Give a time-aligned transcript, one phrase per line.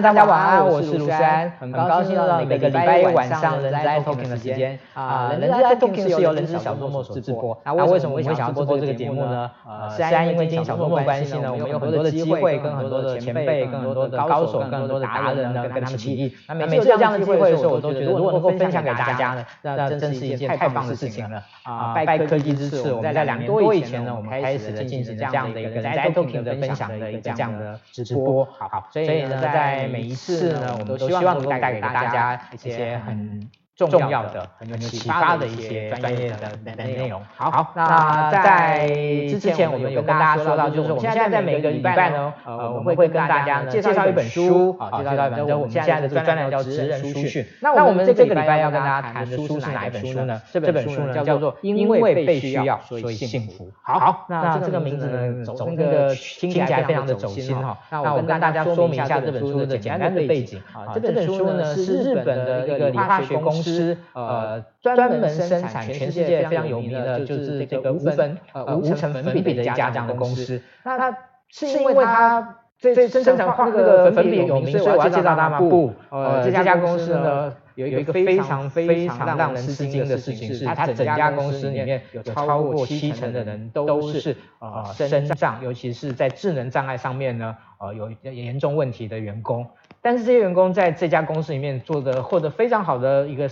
[0.00, 7.56] 大家晚安，我是卢山，很高兴到，每个礼拜一晚上人资 i Talking 的时间啊，人资 i Talking 是由人资小周末所直播。
[7.64, 9.50] 那为什么我会想要播这个节目呢？
[9.66, 16.36] 呃，虽然因为今天小周末关系呢，我们有很多的机会跟很多的前辈、跟很多的高手、跟很多的达人呢，跟他们起立。
[16.48, 21.94] 那每次有这样的机会的时候，我都觉得如果能够分享给大家呢，那真是一件太棒的事情了啊！
[21.94, 28.44] 拜科技之赐，我们在两年多以前呢，我们开始了进行这样的一个人资 i Talking 的分享的一个这样的直播。
[28.44, 33.50] 好，所以呢，在每一次呢，我们都希望能够带给大家一些很
[33.88, 37.22] 重要的、很有启发的一些专业的内容。
[37.36, 47.46] 好，那在之前我们有跟大家说到，就是我们现在在每个礼拜呢，呃，我们会跟大家呢介绍一本书，啊，介绍一本，就我们现在的这个专栏叫职人书讯。
[47.60, 50.40] 那我们这个礼拜要跟大家谈的书是哪一本书呢？
[50.52, 53.66] 这本书呢叫做《因为被需要，所以幸福》。
[53.82, 57.78] 好，那这个名字呢，走那个听起来非常的走心哈。
[57.90, 60.92] 那我跟大家说明一下这本书的简单的背景啊。
[60.94, 63.69] 这本书呢是日本的一个理化学公司。
[63.74, 70.60] 是呃，专门生产全世界非常有名的，就是这个无粉呃无尘粉笔的一家这样的公司。
[70.84, 71.16] 那它
[71.48, 75.58] 是因为它这生产那个粉笔有名，所以我要介绍它吗？
[75.58, 89.66] 不，呃，这家公司呢有一个非常非常让人吃惊的事情是，它整家公司里面有超过七成的人都是呃身障，尤其是在智能障碍上面呢呃有严重问题的员工。
[90.02, 93.50] 但是这些员工在这家公司里面做的获得非常好的一个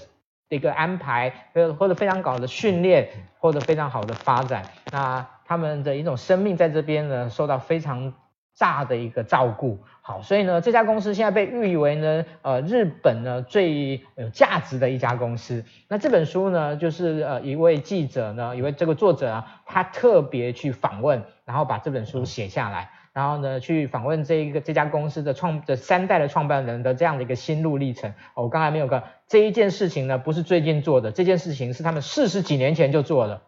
[0.48, 3.08] 一个安排，呃，获得非常好的训练，
[3.38, 8.14] 获得非常好的发展，那他们的一种生命在这边呢受到非常
[8.58, 9.78] 大的一个照顾。
[10.00, 15.62] 好，所以呢这家公司现在被誉为呢呃日本呢最有价值的一家公司。
[15.86, 22.90] 那这本书呢就是呃一位记者呢一位这个作者啊他特别去访问，然后把这本书写下来。
[23.18, 28.14] 然后呢，去访问这一个这家公司的创的三代的创办人的这样的一个心路历程。
[28.34, 33.42] 我刚才没有看这一件事情呢，不是最近做的，这件事情是他们四十几年前就做了。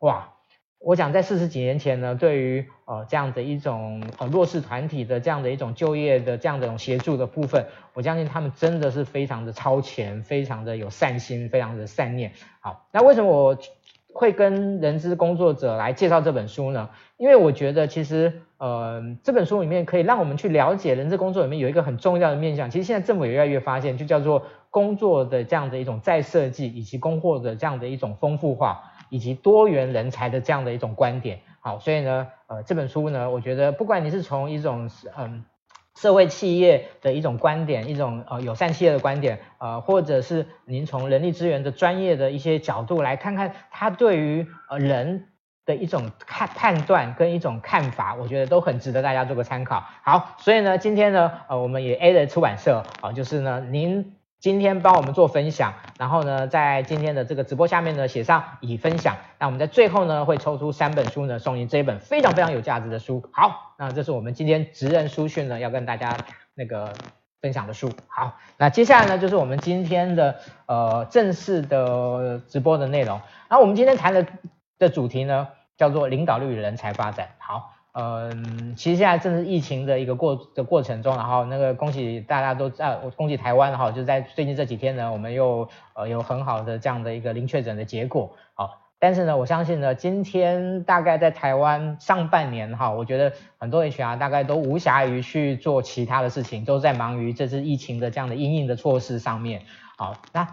[0.00, 0.34] 哇，
[0.78, 12.32] 我想在四十几年前呢，对于呃这样的一种呃弱势团体的这样的一种就业的这样的一种协助的部分，我相信他们真的是非常的超前，非常的有善心，非常的善念。
[12.60, 13.56] 好，那为什么我
[14.14, 16.88] 会跟人资工作者来介绍这本书呢？
[17.18, 18.40] 因为我觉得其实。
[18.56, 22.70] 呃，这本书里面可以让我们去了解人资工作里面有一个很重要的面向。
[22.70, 28.80] 其实现在政府也越来越发现，就叫做工作的这样的一种再设计，以及工作的这样的一种丰富化，
[29.10, 31.40] 以及多元人才的这样的一种观点。
[31.60, 34.88] 好，所以呢，呃，这本书呢，我觉得不管你是从一种
[35.18, 35.44] 嗯
[35.94, 45.28] 社会企业的一种观点，一种呃友善企业的观点，呃，或者是您从人力资源的专业的一些角度来看看，它对于呃人。
[45.66, 49.82] 的一种看判断跟一种看法，我觉得都很值得大家做个参考。
[50.02, 54.13] 好，所以呢，今天呢，呃，我们也 A 的出版社啊，就是呢，您
[54.44, 63.26] 今天帮我们做分享，然后呢，在今天的这个直播下面呢，写上已分享，那我们在最后呢，会抽出三本书呢，送您这一本非常非常有价值的书。
[63.32, 66.14] 好，那这是我们今天职人书讯呢，要跟大家
[66.54, 66.92] 那个
[67.40, 67.90] 分享的书。
[68.06, 70.36] 好，那接下来呢，就是我们今天的
[70.66, 73.22] 呃正式的直播的内容。
[73.48, 74.26] 然后我们今天谈的。
[74.76, 77.28] 的主题呢，叫做领导力与人才发展。
[77.38, 88.34] 好，嗯，其实现在正是疫情的一个过的过程中，然后那个恭喜大家都在，恭喜台湾，然后就在最近这几天呢，我们又呃有很好的这样的一个零确诊的结果。
[88.54, 99.62] 好，但是呢，我相信呢，今天大概在台湾上半年哈，我觉得很多 HR 大概都无暇于去做其他的事情，都在忙于这次疫情的这样的因应的措施上面。
[99.96, 100.52] 好，那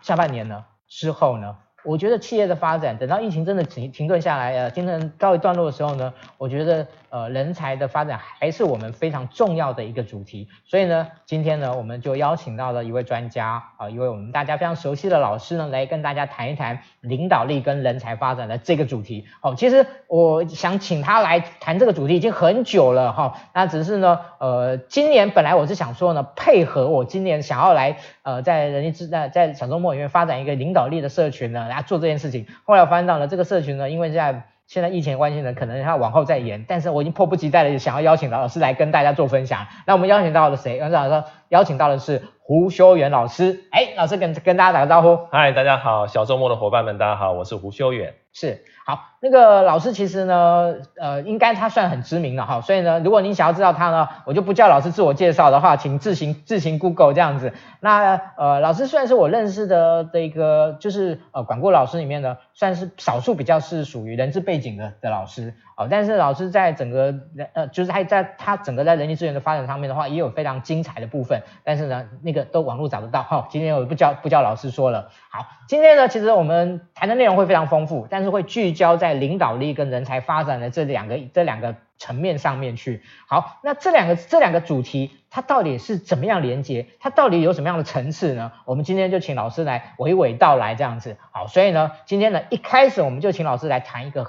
[0.00, 1.58] 下半年呢之后呢？
[1.84, 6.86] 我觉得企业的发展，等到疫情真的停停顿下来，呃，真正告一段落的时候呢，我觉得。
[7.14, 19.28] 呃，人才的发展还是我们非常重要的一个主题，所以呢，今天呢，我们就邀请到了一位专家啊、呃，一位我们大家非常熟悉的老师呢，来跟大家谈一谈领导力跟人才发展的这个主题。
[19.42, 32.46] 哦，其实我想请他来谈这个主题已经很久了哈、那只是呢，呃，今年本来我是想说呢，配合我今年想要来呃，在人力资在在小周末里面发展一个领导力的社群呢，来做这件事情。
[32.64, 34.48] 后来我发现到了这个社群呢，因为现在。
[34.66, 39.66] 现在疫情关系呢，可能要往后再延，但是我已经迫不及待的想要邀请到老师来跟大家做分享。
[39.86, 40.78] 那我们邀请到了谁？
[40.78, 43.60] 刚才说邀请到的是胡修远老师。
[43.70, 45.26] 哎，老师跟跟大家打个招呼。
[45.30, 48.14] 嗨，大家好，小周末的伙伴们，大家好，我是胡修远。
[48.36, 57.52] 是，好，那个老师其实呢，呃，应该他算很知名的哈，所以呢，如果您想要知道他呢，我就不叫老师自我介绍的话，请自行自行 Google 这样子。
[57.78, 65.54] 那呃，老师虽然是我认识的这一个，就是呃管顾老师里面呢，算是少数比较是属于人资背景的的老师。
[65.76, 71.42] 哦，但是老师在整个人呃，就是他在他整个在人力资源的发展上面的话，也有非常精彩的部分。
[71.64, 73.22] 但是呢，那个都网络找得到。
[73.22, 75.10] 哈、哦，今天我不教不教老师说了。
[75.30, 83.02] 好，今天呢，其实我们谈的内容会非常丰富，但会聚焦在领导力跟人才发展的这两个这两个层面上面去。
[83.28, 86.86] 好，那这两个这两个主题，它到底是怎么样连接？
[87.00, 88.52] 它到底有什么样的层次呢？
[88.64, 91.16] 我们今天就请老师来娓娓道来这样子。
[91.32, 94.26] 好，所以呢，今天呢一开始我们就请老师来谈一个。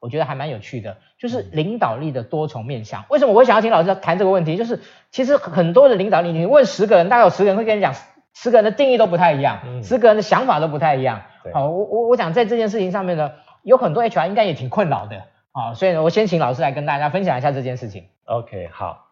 [0.00, 3.06] 我觉得还蛮有趣的，就是领导力的多重面向。
[3.08, 4.58] 为什么我会想要请老师谈这个问题？
[4.58, 7.94] 就是其实很多的领导力，你问十个人，大概有十个人会跟你讲，
[8.34, 11.22] 十个人的定义都不太一样，嗯、十个人的想法都不太一样。
[11.52, 13.32] 好，我我我讲在这件事情上面呢，
[13.62, 15.22] 有很多 HR 应该也挺困扰的。
[15.52, 18.08] 好，所以呢，我先请老师来跟大家分享一下这件事情。
[18.24, 19.06] OK，好，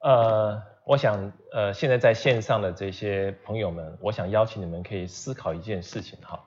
[0.00, 6.38] 呃，我想呃，现在在线上的这些朋友们，我想邀请你们可以思考一件事情哈。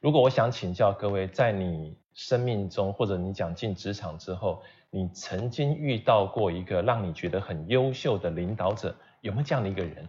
[0.00, 10.08] 如果我想请教各位，在你生命中，或者你讲进职场之后，你曾经遇到过一个让你觉得很优秀的领导者，有没有这样的一个人？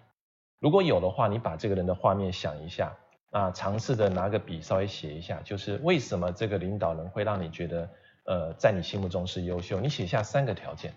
[0.60, 2.92] 如果有的话，你把这个人的画面想一下，
[3.34, 7.90] 啊，尝试着拿个笔稍微写一下，就是为什么这个领导人会让你觉得，
[8.24, 9.82] 呃，在你心目中是优秀？
[9.82, 10.94] 你写下三个条件。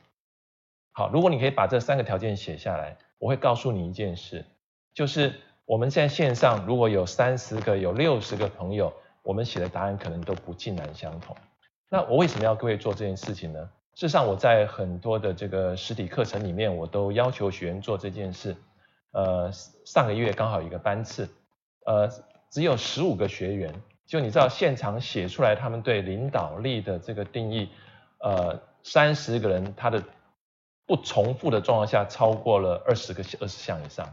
[0.93, 4.45] 好，如果你可以把这三个条件写下来，我会告诉你一件事，
[4.95, 8.93] 就是我们在线上如果有三十个、有六十个朋友。
[9.26, 11.37] 我们写的答案可能都不尽然相同。
[11.90, 13.59] 那我为什么要各位做这件事情呢？
[13.95, 18.57] 事实上，我在很多的这个实体课程里面，我都要求学员做这件事。
[19.11, 19.50] 呃，
[19.85, 21.28] 上个月刚好一个班次，
[21.87, 22.11] 呃，
[22.50, 23.73] 只有十五个学员，
[24.07, 27.71] 就你知道现场写出来他们对领导力的这个定义，
[28.19, 30.02] 呃，三十个人他的
[30.87, 34.07] 不重复的状况下，超过了二十个二十项以上，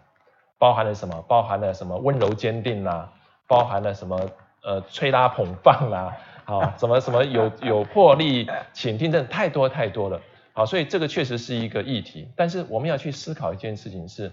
[0.58, 1.22] 包含了什么？
[1.28, 3.12] 包含了什么温柔坚定啊？
[3.48, 4.18] 包含了什么？
[4.66, 10.22] 呃，吹拉捧放啦，好，什么什么有有魄力，请听，证太多太多了，
[10.54, 12.30] 好，所以这个确实是一个议题。
[12.34, 14.32] 但是我们要去思考一件事情是，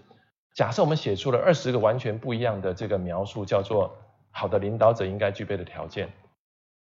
[0.54, 3.96] 假设我们写出了二十个完全不一样的这个描述，叫做
[4.30, 6.08] 好的领导者应该具备的条件，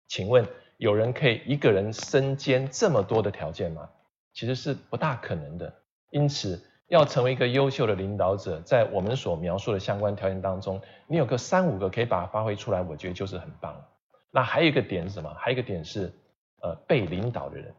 [0.09, 0.47] 请问
[0.77, 3.89] 有人可以一个人身兼这么多的条件吗？
[4.33, 5.73] 其实是不大可能的。
[6.11, 6.63] 因此。
[6.89, 13.75] 要成为一个优秀的领导者，在我们所描述的相关条件当中，你有个三五个可以把它发挥出来，我觉得就是很棒。
[14.31, 15.35] 那还有一个点是什么？
[15.37, 16.13] 还有一个点是，
[16.63, 17.75] 呃，被领导的人。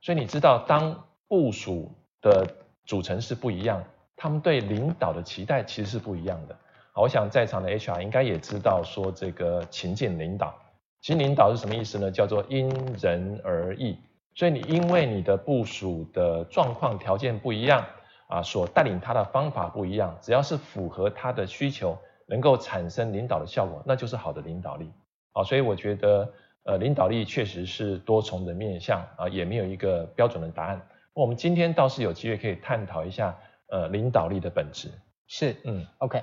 [0.00, 1.90] 所以你知道，当部属
[2.22, 2.46] 的
[2.84, 3.82] 组成是不一样，
[4.16, 6.56] 他们对领导的期待其实是不一样的。
[6.92, 10.54] 好，我想在场的 HR 应该也知道，说这个情境领导，
[11.02, 12.10] 其实领导是什么意思呢？
[12.10, 12.68] 叫做因
[13.00, 13.96] 人而异。
[14.34, 17.84] 所以你因为你的部署的状况条件不一样。
[18.28, 21.96] 啊，所带领他的方法不一样，只要是符合他的需求，
[22.26, 24.90] 能够产生领导的效果，那就是好的领导力。
[25.30, 26.28] 啊，所以我觉得，
[26.64, 30.84] 呃，领导力确实是多重的面向啊，也没有一个标准的答案。
[31.14, 34.90] 我们今天倒是有机会可以探讨一下，呃，领导力的本质。
[35.26, 36.22] 是，嗯，OK，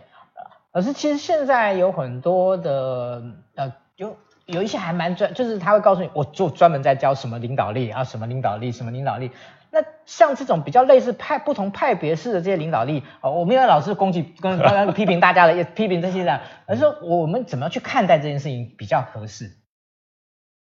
[0.72, 3.22] 老师，其实现在有很多的，
[3.56, 9.32] 呃，有有一些还蛮专，就是他会告诉你，我就专门在教什么领导力啊，什么领导力，什么领导力。
[9.72, 19.52] 那像这种比较类似派不同派别式的这些领导力，哦，我没有老是攻击跟 刚刚批评大家的，也批评这些人，而是说我们怎么样去看待这件事情比较合适？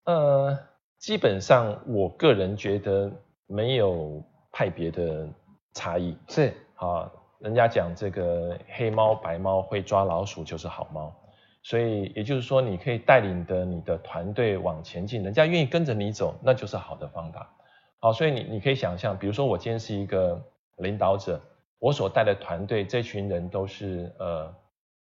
[0.05, 0.57] 呃，
[0.97, 3.11] 基本上我个人觉得
[3.45, 5.29] 没有派别的
[5.77, 6.17] 差异。
[6.27, 11.13] 是啊，人家讲这个黑猫白猫会抓老鼠就是好猫，
[11.61, 17.53] 所以也就是说你可以带领的你的团队往前进，人家愿意跟着你走，那就是好的方法。
[17.99, 20.41] 好，所以你你可以想象，比如说我今天是一个
[20.77, 21.39] 领导者，
[21.79, 24.53] 我所带的团队这群人都是呃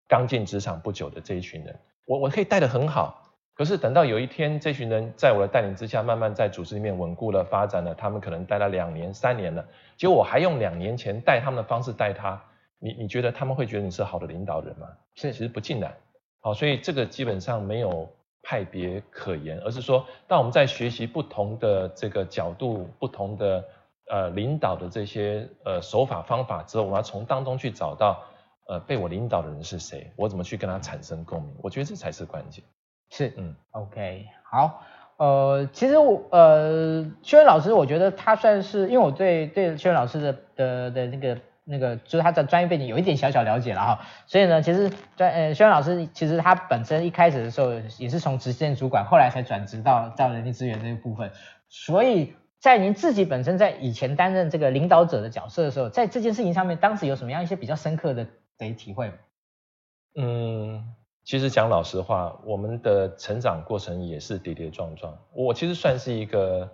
[0.07, 3.26] 刚进职场不久的这一群人，我我可以带的很好，
[3.57, 9.65] 可是等到有一天这群人在我的带领之下，慢慢在组织里面稳固了发展了，他们可能待了两年三年了，
[9.97, 12.41] 结果我还用两年前带他们的方式带他，
[12.79, 14.87] 你你觉得他们会觉得你是好的领导人吗？
[15.15, 15.93] 是，其实不尽然。
[16.41, 18.07] 好，所以这个基本上没有。
[18.49, 23.61] 派别可言，而是说，当我们在学习不同的这个角度、不同的
[24.09, 28.23] 呃领导的这些呃手法方法之后，我们要从当中去找到
[28.69, 31.53] 呃被我领导的人是谁，我怎么去跟他产生共鸣？
[31.61, 32.63] 我觉得这才是关键。
[33.09, 34.83] 是，嗯，OK，好，
[35.17, 51.31] 呃，其实我呃，轩老师，我觉得他算是，因为我对对轩老师的的的那个那个就是他的专业背景有一点小小了解了哈，所以呢，其实专呃轩老师其实他本身一开始的时候也是从直线主管，后来才转职到到人力资源这个部分，
[51.69, 59.11] 所以在您自己本身在以前担任这个领导者的角色的时候，在这件事情上面，当时有什么样一些比较深刻的的体会？
[60.19, 60.95] 嗯，
[61.27, 65.15] 其实讲老实话，我们的成长过程也是跌跌撞撞。
[65.33, 66.67] 我其实算是一个。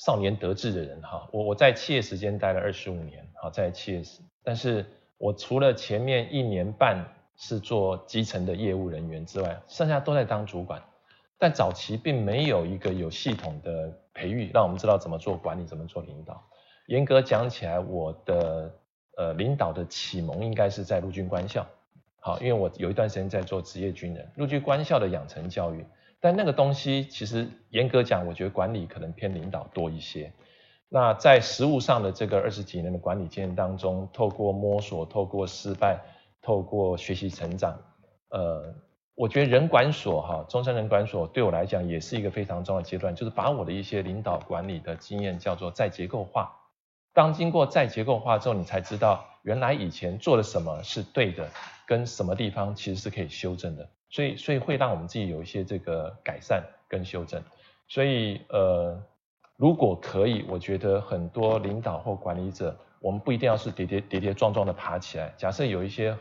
[0.00, 4.00] 少年得志的人哈，我我在企业时间待了二十五年，好，在企业，
[4.44, 7.04] 但是我除了前面一年半
[7.34, 10.80] 是做基层的业务人员之外，剩下都在当主管。
[11.36, 16.40] 但早期并没有一个有系统的培育，让我们知道怎么做管理，怎么做领导。
[16.86, 18.72] 严格讲起来，我的
[19.16, 21.66] 呃领导的启蒙应该是在陆军官校，
[22.20, 25.84] 好，因为我有一段时间在做职业军人，陆军官校的养成教育。
[26.20, 30.32] 但那个东西其实严格讲，我觉得管理可能偏领导多一些。
[30.88, 36.00] 那在实务上的这个二十几年的管理经验当中，透过摸索，透过失败，
[36.42, 37.78] 透过学习成长，
[38.30, 38.74] 呃，
[39.14, 46.52] 我觉得人管所哈，中山人管所对我来讲也是一个非常重要的阶段，就是把我的一些领导管理的经验叫做再结构化。
[47.12, 51.48] 当经过再结构化之后，你才知道原来以前做了什么是对的，
[51.86, 53.88] 跟什么地方其实是可以修正的。
[54.10, 57.42] 所以，所以会让我们自己有一些这个改善跟修正。
[57.88, 59.02] 所以，呃，
[59.56, 65.32] 如果可以，我觉得很多领导或管理者，我们不一定要是跌跌跌跌撞撞的爬起来。
[65.38, 66.14] 假设有一些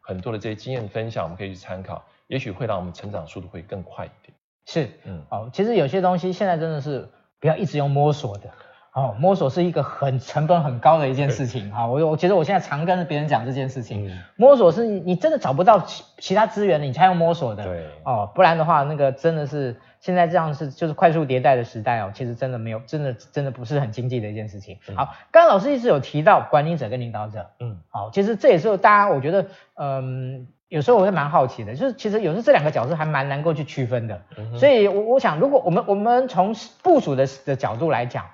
[0.00, 4.36] 很多的这些经验分享，我们可以去参考，也许会让我们成长速度会更快一点。
[4.66, 7.08] 是，嗯，好，其实有些东西现在真的是
[7.40, 8.50] 不要一直用摸索的。
[8.94, 11.84] 哦，摸索是一个很成本很高的一件事情哈。
[11.84, 17.64] 我我觉得我现在常跟别人讲这件事情，嗯、摸索是你真的找不到其其他资源，你才用摸索的。
[17.64, 17.86] 对。
[18.04, 24.78] 哦，不然的话，那个真的是现在这样是就是快速迭代的时代哦，其实真的没有，真的真的不是很经济的一件事情。
[24.88, 34.22] 嗯、好，刚刚老师一直有提到管理者跟领导者，嗯，好，其实这也是大家我觉得，嗯，有时候我会蛮好奇的，就是其实有时候这两个角色还蛮难够去区分的。
[34.36, 38.24] 嗯、所以我我想，如果我们我们从部署的的角度来讲。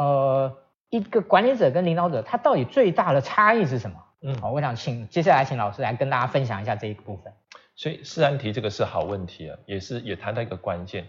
[0.00, 0.56] 呃，
[0.88, 4.02] 一个管理者跟领导者，他到底最大的差异是什么？
[4.22, 7.30] 嗯，好，我想请接下来请老师来跟大家分享一下这一个部分。
[7.76, 11.06] 所以思安提这个是好问题啊，也是也谈到一个关键，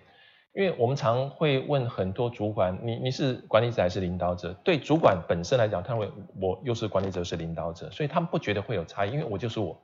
[0.53, 4.51] 因为我们常会问很多主管，你你是管理者还是领导者？
[4.61, 9.81] 对主管本身来讲，他认为我又是管理者又是领导者，所以他们不觉得会有差异，因为我就是我。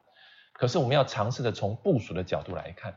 [0.51, 2.93] 可是我们要尝试着从部署的角度来看，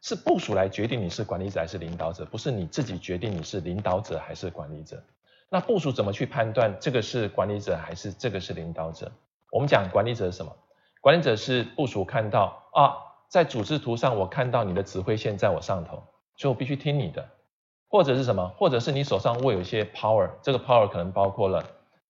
[0.00, 5.02] 是部署来决定你是管理者还是领导者，不是你自己决定你是领导者还是管理者。
[5.50, 9.10] 那部署怎么去判断这个是管理者还是这个是领导者？
[9.50, 10.56] 我们讲管理者是什么？
[11.00, 12.94] 管理者是部署看到啊，
[13.28, 16.02] 在组织图上我看到你的指挥线在我上头，
[16.36, 17.28] 所以我必须听你的，
[17.88, 18.46] 或者是什么？
[18.56, 21.64] 或者是你手上握有一些 power，这个 power 可能包括了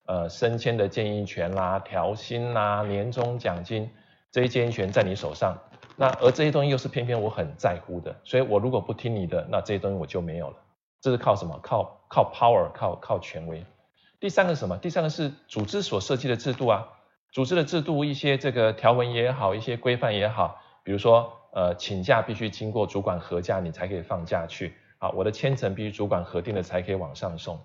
[0.07, 3.91] 呃升迁的建议权啦、调薪啦、年终奖金
[4.31, 5.57] 这些建议权在你手上，
[5.97, 10.57] 那而这些东西又是偏偏我很在乎的，所以我如果不听你的，那这些东西我就没有了。
[11.01, 11.59] 这是靠什么？
[11.63, 13.65] 靠靠 power，靠靠权威。
[14.19, 14.77] 第三个是什么？
[14.77, 16.87] 第三个是组织所设计的制度啊，
[17.33, 27.59] 组织的制度一些这个条文也好，一些规范也好，比如说呃请假必须经过主管核假，你才可以放假去啊，我的签呈必须主管核定了才可以往上送。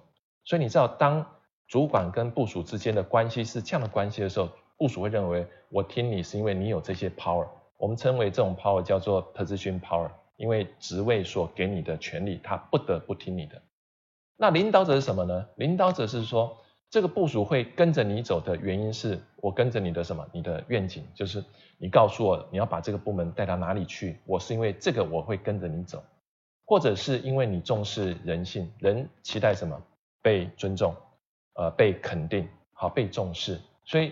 [0.44, 1.26] 所以你知道，当
[1.68, 4.48] 主管跟部署之间的关系是这样的关系的时候，
[4.78, 7.48] 部署会认为我听你是因为你有这些 power，
[7.78, 10.12] 我们称为这种 power 叫做 position power。
[10.38, 13.62] 因为职位所给你的权利，他不得不听你的。
[14.38, 15.48] 那领导者是什么呢？
[15.56, 16.58] 领导者是说，
[16.90, 20.28] 这个部署会跟着你走的原因是，我跟着你的什么？
[20.32, 21.44] 你的愿景，就是
[21.78, 24.20] 你告诉我你要把这个部门带到哪里去。
[24.26, 26.04] 我是因为这个我会跟着你走，
[26.66, 29.82] 或者是因为你重视人性，人期待什么？
[30.22, 30.96] 被尊重，
[31.54, 33.60] 呃，被肯定，好，被重视。
[33.84, 34.12] 所以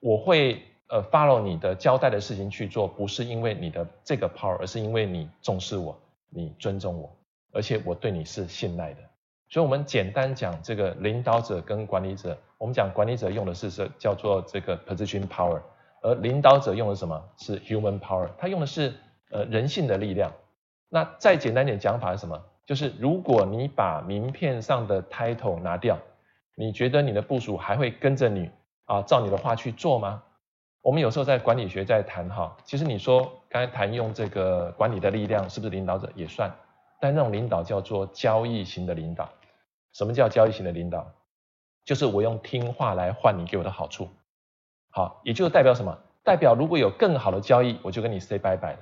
[0.00, 0.62] 我会。
[0.88, 5.98] 呃，follow 你的交代的事情去做，不是因为你的这个 power，而是因为你重视我，
[6.28, 7.10] 你尊重我，
[7.50, 9.00] 而且我对你是信赖的。
[9.52, 15.60] 所以，我们简单讲这个领导者跟管理者，我们讲管理者用的是这叫做这个 position power，
[16.00, 17.22] 而领导者用的什么？
[17.36, 18.94] 是 human power，他用的是
[19.30, 20.32] 呃人性的力量。
[20.88, 22.42] 那再简单点讲法是什么？
[22.64, 25.98] 就是如果你把名片上的 title 拿掉，
[26.54, 28.48] 你觉得你的部署还会跟着你
[28.86, 30.22] 啊，照你的话去做吗？
[30.80, 36.50] 我们有时候在管理学在谈哈，其实你说刚才谈用这个管理的力量是不是领导者也算，
[36.98, 39.28] 但那种领导叫做交易型的领导。
[39.92, 41.12] 什么叫交易型的领导？
[41.84, 44.08] 就是我用听话来换你给我的好处。
[44.90, 45.98] 好，也就是代表什么？
[46.22, 48.78] 代表如果有更好的交易，我就跟你 say bye bye 了。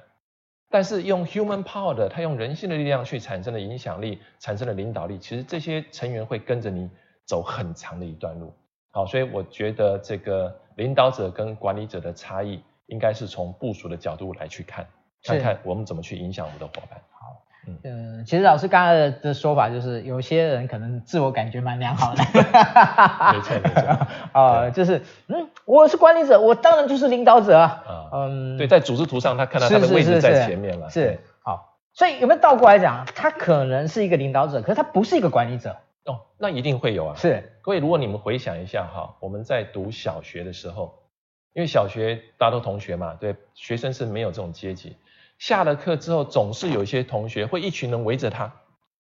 [0.69, 6.91] 但是用 human power 的，他用人性的力量去产生的影响力，产生的领导力，其实这些成员会跟着你
[7.27, 8.53] 走很长的一段路。
[8.93, 10.57] 好，所以我觉得这个。
[10.77, 14.87] 领导者跟管理者的差异，应该是从部署的角度来去看，
[15.23, 16.99] 看看我们怎么去影响我们的伙伴。
[17.11, 22.23] 好，嗯、呃，其实老师刚才的说法就是，有些人可能自我感觉蛮良好的。
[22.25, 23.89] 没 错没错。
[23.89, 27.85] 啊、 呃，就是，嗯，我是管理者，我当然就是领导者啊。
[28.13, 30.89] 嗯，对，在组织图上他看到他的位置在前面了。
[30.89, 35.77] 是，好，所以有没有倒过来讲，他可能是一个领导者，可是他不是一个管理者。
[36.07, 37.15] 哦，那一定会有啊。
[37.17, 40.95] 是，各位，如果你们回想一下哈，我们在读小学的时候，
[41.53, 44.97] 因为小学大家都同学嘛，对，学生是没有这种阶级。
[45.41, 48.53] 下了课之后，总是有一些同学会一群人围着他，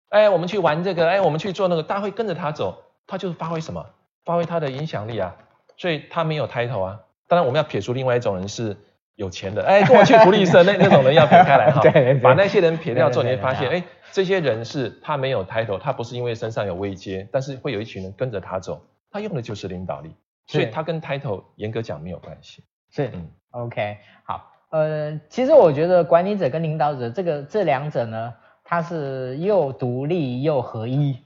[0.09, 3.85] 哎，我们去玩这个，哎，我们去做那个，大家会跟着他走，他就是发挥什么？
[4.25, 5.35] 发挥他的影响力啊。
[5.77, 7.01] 所以他没有 title 啊。
[7.27, 8.75] 当然，我们要撇除另外一种人是
[9.15, 11.81] 有钱的，哎，跟我去福利社那那种人要撇开来哈。
[11.85, 13.83] 对，把那些人撇掉之后，你会发现，哎。
[14.13, 20.13] 这些人是他没有 title，他不是因为身上有位阶，但是会有一群人跟着他走，他用的就是领导力，
[20.47, 22.61] 所以他跟 title 严格讲没有关系。
[22.89, 31.19] 是，嗯，OK，好，呃，其实我觉得管理者跟领导者这个这两者呢，它是又独立又合一，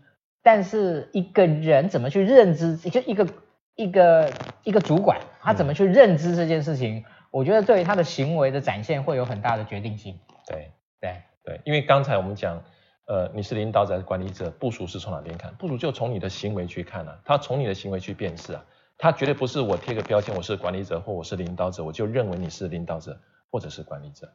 [0.44, 3.28] 但是一个人怎么去认知，就一个
[3.76, 4.32] 一个
[4.64, 10.20] 一个主管，他怎么去认知这件事情，嗯、我觉得对于他的行为的展现会有很大的决定性。
[10.46, 12.62] 对，对，对，因为刚才我们讲。
[13.08, 14.50] 呃，你是领导者还是管理者？
[14.50, 15.54] 部署是从哪边看？
[15.60, 18.66] 部署就从你的行为去看啊，他从你的行为去辨识啊，
[18.98, 23.16] 他绝对不是我贴个标签，我是管理者或我是领导者，我就认为你是领导者
[23.56, 24.34] 或者是管理者。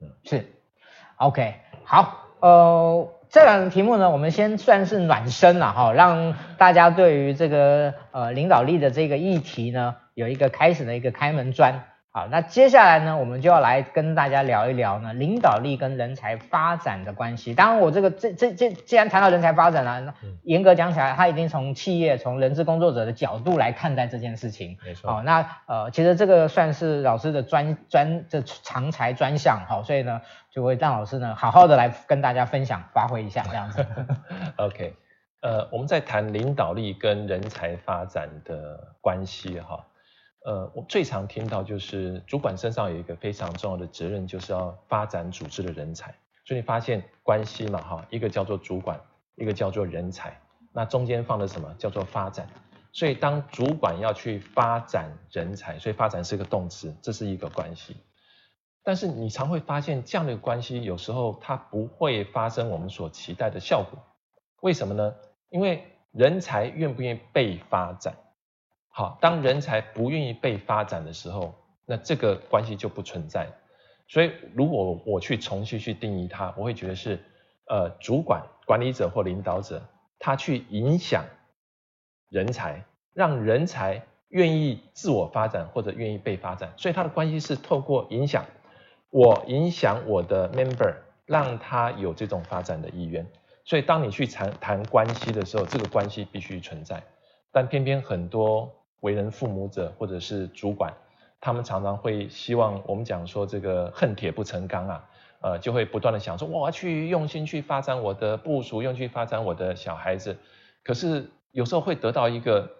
[0.00, 0.44] 嗯，是
[1.18, 11.84] ，OK，好，呃，这两个题目呢，我们先算是暖身了哈，让大家对于这个呃领导力的这个议题呢，有一个开始的一个开门砖。
[12.16, 17.52] 好，那接下来呢，我们就要来跟大家聊一聊呢，领导力跟人才发展的关系。
[17.52, 24.78] 当然，我这个这这这，既然谈到人才发展了，啊，严格讲起来，他已经从企业、从人资工作者的角度来看待这件事情。
[24.82, 25.10] 没错。
[25.10, 33.84] 好，那呃，其实这个算是老师的专专这长才专项，好，所以呢，就会让老师呢好好的来跟大家分享，发挥一下这样子。
[34.56, 34.94] OK，
[35.42, 39.84] 呃，我们在谈领导力跟人才发展的关系哈。
[40.46, 46.14] 呃，我最常听到就是主管身上有一个非常重要的责任，就是要发展组织的人才。
[46.44, 49.00] 所以你发现关系嘛，哈，一个叫做主管，
[49.34, 50.40] 一个叫做人才，
[50.72, 52.48] 那中间放的什么叫做发展？
[52.92, 57.96] 所以当主管要去发展人才，所以发展是个动词，这是一个关系。
[58.84, 63.98] 但是你常会发现这样的关系有时候它不会发生我们所期待的效果。
[64.60, 65.12] 为什么呢？
[65.48, 65.82] 因为
[66.12, 68.14] 人才愿不愿意被发展？
[68.98, 71.54] 好，当人才不愿意被发展的时候，
[71.84, 73.46] 那这个关系就不存在。
[74.08, 77.22] 所以，如果我去重新去定义它，我会觉得是，
[77.66, 79.86] 呃，主管、管理者或领导者，
[80.18, 81.26] 他去影响
[82.30, 82.82] 人才，
[83.12, 86.72] 让人才愿意自我发展或者愿意被发展。
[86.78, 88.46] 所以，他的关系是透过影响，
[89.10, 90.94] 我影响我的 member，
[91.26, 93.26] 让他有这种发展的意愿。
[93.66, 97.02] 所以，当你去谈谈关系的时候，这个关系必须存在。
[97.52, 98.72] 但偏偏很多。
[99.00, 100.92] 为人父母者或者是主管，
[101.40, 105.08] 他们常常会希望我们讲说这个恨铁不成钢啊，
[105.40, 110.36] 呃，就会不断的想说，我要去用心去发展我的部属，用心去发展我的小孩子，
[110.82, 112.70] 可是有时候会得到一个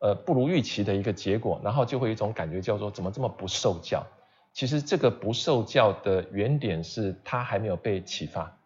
[0.00, 4.04] 呃不如预期的一个结果，然后就会有一种感觉叫做怎么这么不受教？
[4.52, 8.58] 其实这个不受教的原点是他还没有被启发，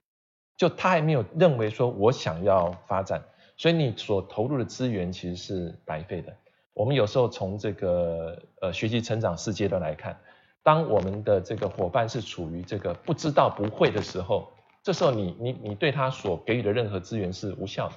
[0.56, 3.20] 就他还没有认为说我想要发展，
[3.56, 6.32] 所以你所投入的资源其实是白费的。
[6.72, 10.18] 我们有时候从这个呃学习成长四阶段来看，
[10.62, 14.48] 当我们的这个伙伴是处于这个不知道不会的时候，
[14.82, 17.94] 这时候你你你对他所给予的任何资源是无效的。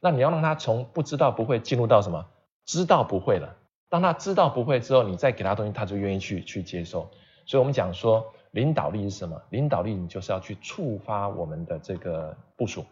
[0.00, 2.26] 那你要让他从不知道不会进入到什么
[2.64, 3.54] 知道不会了。
[3.90, 7.10] 当他知道不会之后，你再给他东西，他就愿意去去接受。
[7.44, 9.40] 所以我们讲说领导力是什么？
[9.50, 12.86] 领导力你就是要去触发我们的这个部署，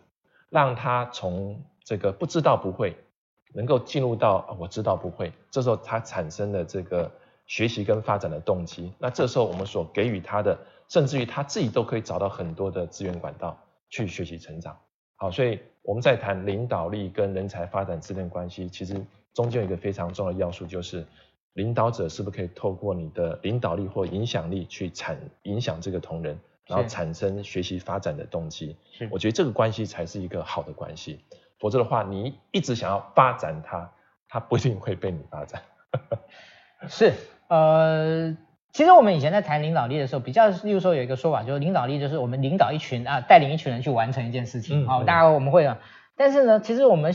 [0.50, 2.96] 让他从这个不知道不会。
[3.54, 7.10] 能够进入到我知道不会，这时候他产生了这个
[7.46, 8.92] 学习跟发展的动机。
[8.98, 10.58] 那这时候我们所给予他的，
[10.88, 13.58] 甚至于他自己都可以找到很多的资源管道
[13.90, 14.78] 去学习成长。
[15.16, 18.94] 好，所以我们在谈领导力跟人才发展之间关系，其实
[19.34, 21.04] 中间有一个非常重要的要素，就是
[21.54, 28.76] 领导者是不是可以透过你的领导力或影响力去产影响这个同仁，然后产生学习发展的动机。
[29.10, 31.18] 我觉得这个关系才是一个好的关系。
[31.58, 33.90] 否则的话，你一直想要发展它，
[34.28, 35.62] 它不一定会被你发展。
[36.88, 37.12] 是，
[37.48, 38.36] 呃，
[38.72, 44.86] 其实我们以前在谈领导力的时候，比较，例如说有一个说法，就是领导力就是我们领导一群啊，带领一群人去完成一件事情。
[44.86, 45.78] 好、嗯，大概我们会啊。
[46.16, 47.12] 但是呢，其实我们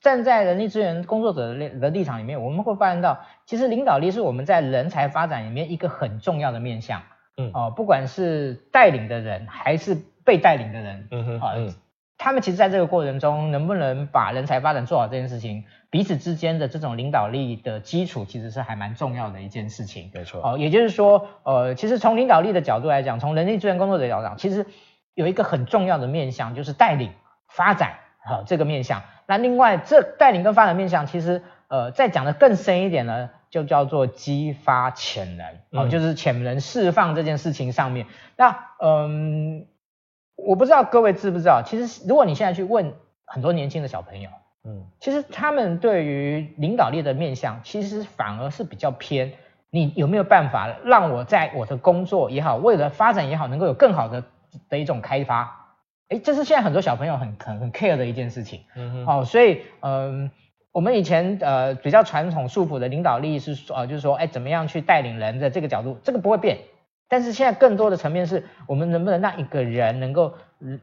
[0.00, 7.02] 站在人力资源工作者的立的立场里面，我们会发现到，其实领导力是我们在人才发展里面一个很重要的面向。
[7.38, 11.74] 嗯，哦，不管是带领的人还是被带领的人，嗯哼，嗯，
[12.18, 20.10] 他们其实在这个过程中，能不能把人才发展做好这件事情，彼此之间的这种领导力的基础，其实是还蛮重要的一件事情。
[20.14, 20.40] 没错。
[20.42, 24.66] 哦，也就是说，呃，其实从领导力的角度来讲，从人力资源工作者的角度讲，其实
[25.14, 27.12] 有一个很重要的面向，就是带领
[27.48, 29.02] 发展，好，这个面向。
[29.26, 33.30] 那另外，这带领跟发展面向，其实，呃，再讲得更深一点呢。
[33.48, 38.06] 就叫做激发潜能，哦，就是潜能释放这件事情上面。
[38.36, 39.66] 那嗯，
[40.36, 42.92] 我不知道各位知不知道，其实如果你现在去问
[43.24, 44.30] 很多年轻的小朋友，
[44.64, 49.32] 嗯，其实他们对于领导力的面向，其实反而是比较偏。
[49.70, 54.24] 你有没有办法让我在我的工作也好，为了发展也好，能够有更好的
[54.68, 55.74] 的一种开发？
[56.08, 58.60] 哎，这是现在很多小朋友很很很 care 的一件事情。
[58.76, 60.30] 嗯哼，哦，所以嗯。
[60.72, 66.58] 我们以前呃比较传统束缚的领导力是说呃就是说哎怎么样去带领人的这个角度，这个不会变。
[67.08, 70.80] 但是现在更多的层面是我们能不能让一个人能够嗯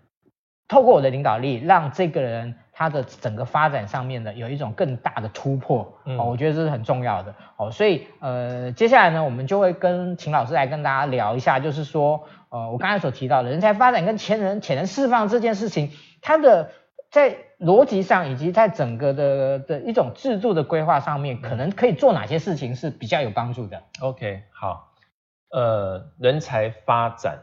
[0.68, 6.00] 透过我的领导力，让这个人他的整个发展上面的有一种更大的突破。
[6.06, 7.36] 嗯，我觉得这是很重要的。
[7.58, 16.70] 哦，所以呃接下来呢，我们就会跟秦老师来跟大家聊一下，就是说呃我刚才所提到的人才发展跟潜能潜能释放这件事情，它的。
[17.14, 24.93] 在逻辑上，以及在整个的的一种制度的规划上面，可能可以做哪些事情是比较有帮助的？OK，好，
[25.54, 27.38] 呃，人才发展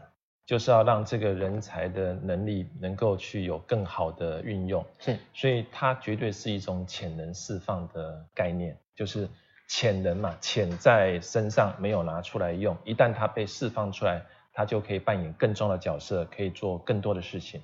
[0.45, 9.29] 就是要让这个人才的能力能够去有更好的运用，是，所以它绝对是一种潜能释放的概念，就是
[9.69, 17.61] 潜能嘛，潜在身上没有拿出来用，一旦它被释放出来，它就可以扮演更重要的角色，可以做更多的事情。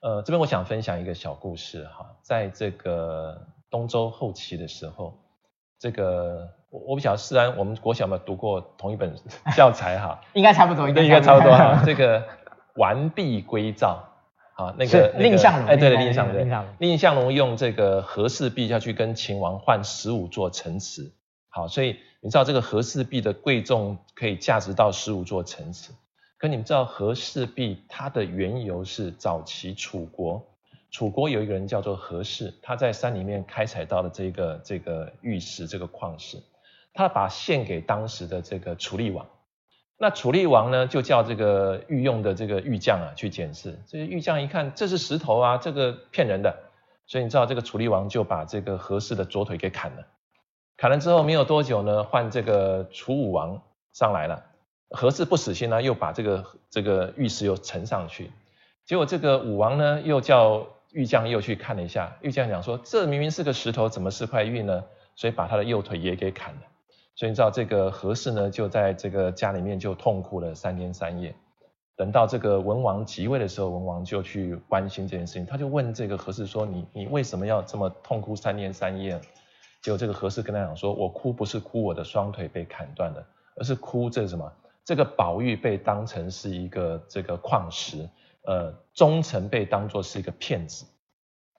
[0.00, 5.18] 呃，这边我想分享一个小故事哈，在这个东周后期的时候，
[5.78, 9.14] 这个我我不晓得世安，我们国小有没有读过同一本
[9.54, 10.18] 教材哈？
[10.32, 11.82] 应该差不多，应该应该差不多哈。
[11.86, 12.26] 这个
[12.76, 14.02] 完璧归赵，
[14.54, 16.38] 啊，那个蔺相如，哎，对了，蔺相如，
[16.78, 21.12] 蔺相如用这个和氏璧要去跟秦王换十五座城池，
[21.50, 25.92] 好，所以你知道这个和氏璧的贵重可以价值到十五座城池。
[26.38, 30.42] 可你们知道和氏璧它的缘由是早期楚国，
[30.90, 36.38] 楚国有一个人叫做和氏，他在山里面开采到了这个这个玉石这个矿石，
[36.94, 39.26] 他把献给当时的这个楚厉王，
[39.96, 46.54] 那楚厉王呢就叫这个御用的这个玉匠啊去检视，这个玉匠一看这是石头啊，这个骗人的，
[47.06, 50.06] 所以你知道这个楚厉王就把这个和氏的左腿给砍了，
[50.76, 54.44] 砍了之后没有多久呢，换这个楚武王上来了。
[54.90, 58.30] 和氏不死心呢，又把这个这个玉石又呈上去，
[58.84, 64.84] 结果这个武王呢，又叫玉匠又去看了一下，玉匠讲说，这明明是个石头，怎么是块玉呢？
[65.16, 66.60] 所以把他的右腿也给砍了。
[67.14, 71.34] 所以你知道这个何氏呢，就在这个家里面就痛哭了三天三夜。
[71.94, 79.20] 等到这个文王即位的时候，文王就去关心这件事情，他就问这个何氏说，你你为什么要这么痛哭三天三夜？
[79.82, 83.24] 结果这个何氏跟他讲说，我哭不是哭我的双腿被砍断了，
[83.56, 84.50] 而是哭这是什么？
[84.84, 88.08] 这个宝玉被当成是一个这个矿石，
[88.46, 90.86] 呃，忠臣被当作是一个骗子，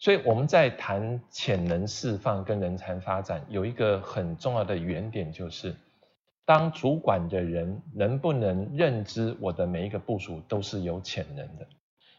[0.03, 5.73] 所以我们在谈潜能释放跟人才发展，有一个很重要的原点，就是
[6.43, 11.65] 当主管的人能不能认知我的每一个部署都是有潜能的，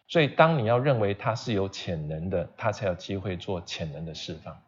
[0.09, 4.59] 所以当你要认为他是有潜能的，他才有机会做潜能的释放。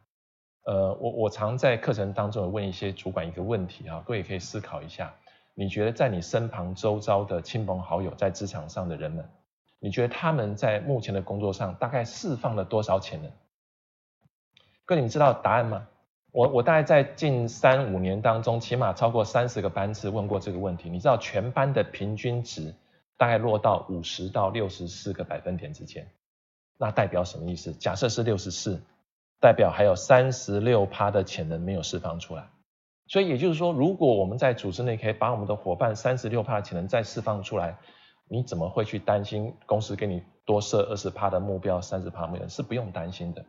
[0.67, 5.15] 呃，我我常在课程当中问一些主管一个问题啊，各位可以思考一下。
[5.55, 9.27] 你觉得在你身旁周遭的亲朋好友，在职场上的人们，
[9.79, 13.31] 你觉得他们在目前的工作上大概释放了多少潜能？
[14.85, 15.87] 各位，你知道答案吗？
[16.33, 20.91] 我我大概在近三五年当中，起码超过三十个班次问过这个问题。
[20.91, 22.75] 你知道全班的平均值
[23.17, 26.07] 大概落到五十到六十四个百分点之间，
[26.79, 27.73] 那代表什么意思？
[27.73, 28.83] 假设是六十四，
[29.41, 32.49] 代表还有三十六趴的潜能没有释放出来。
[33.09, 37.79] 所以也就是说，如果我们在组织内可以把我们的伙伴三十六趴的潜能再释放出来，
[38.29, 42.49] 你怎么会去担心公司给你多设二十趴的目标、三十趴目标？
[42.49, 43.45] 是不用担心的。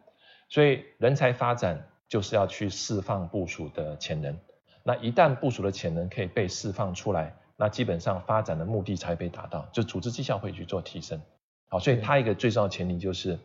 [0.49, 4.37] 所以人才发展就是要去释放部署的潜能。
[4.83, 11.21] 那一旦部署的潜能可以被释放出来，那基本上发展的目的才会被达到，就组织绩效会去做提升。
[11.67, 13.37] 好，所以它一个最重要的前提就是，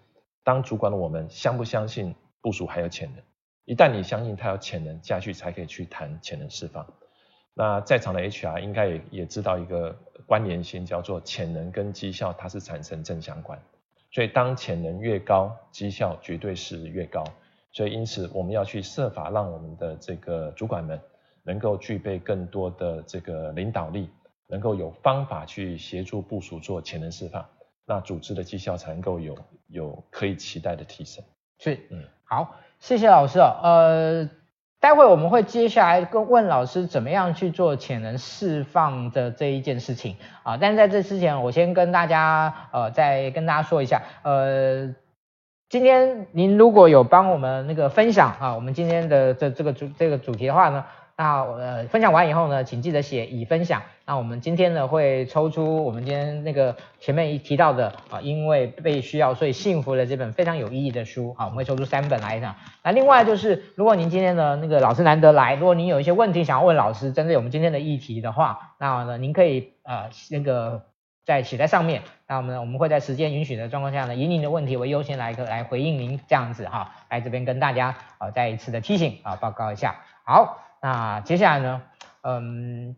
[0.45, 3.23] 当主管的我们相不相信部署还有潜能？
[3.65, 6.87] 一旦你相信他有潜能，下去才可以去谈潜能释放。
[7.55, 13.59] 那在场的 HR 应该也也知道一个关联性，叫做潜能跟绩效，它是产生正相关。
[14.11, 17.25] 所以当潜能越高，绩效绝对是越高。
[17.73, 21.01] 所以因此我们要去设法让我们的这个主管们
[21.43, 24.11] 能够具备更多的这个领导力，
[24.47, 27.47] 能够有方法去协助部署做潜能释放，
[27.87, 31.25] 那组织的绩效才能够有有可以期待的提升。
[31.59, 34.42] 所以，嗯，好，谢谢老师哦，呃。
[34.83, 44.93] 待会我们会接下来跟问老师怎么样去做潜能释放的这一件事情啊，但在这之前，我先跟大家呃再跟大家说一下，呃，
[45.69, 50.85] 今天您如果有帮我们那个分享啊，我们今天的这这个主这个主题的话呢。
[51.17, 53.83] 那呃，分享完以后呢，请记得写已分享。
[54.05, 62.57] 那我们今天呢会抽出我们今天那个前面一提到的啊，因为被需要所以幸福的这本非常有意义的书啊，我们会抽出三本来讲。
[62.83, 70.83] 那另外就是，如果您今天的那个老师难得来，如果您有一些问题想要问老师，针对我们今天的议题的话，那呢您可以呃那个
[71.25, 72.03] 在写在上面。
[72.27, 80.01] 那我们我们会在时间允许的状况下呢，以您的问题为优先来个来回应您这样子哈，来这边跟大家啊再一次的提醒啊报告一下。
[80.25, 80.72] 好。
[80.83, 81.83] 那接下来呢？
[82.23, 82.97] 嗯，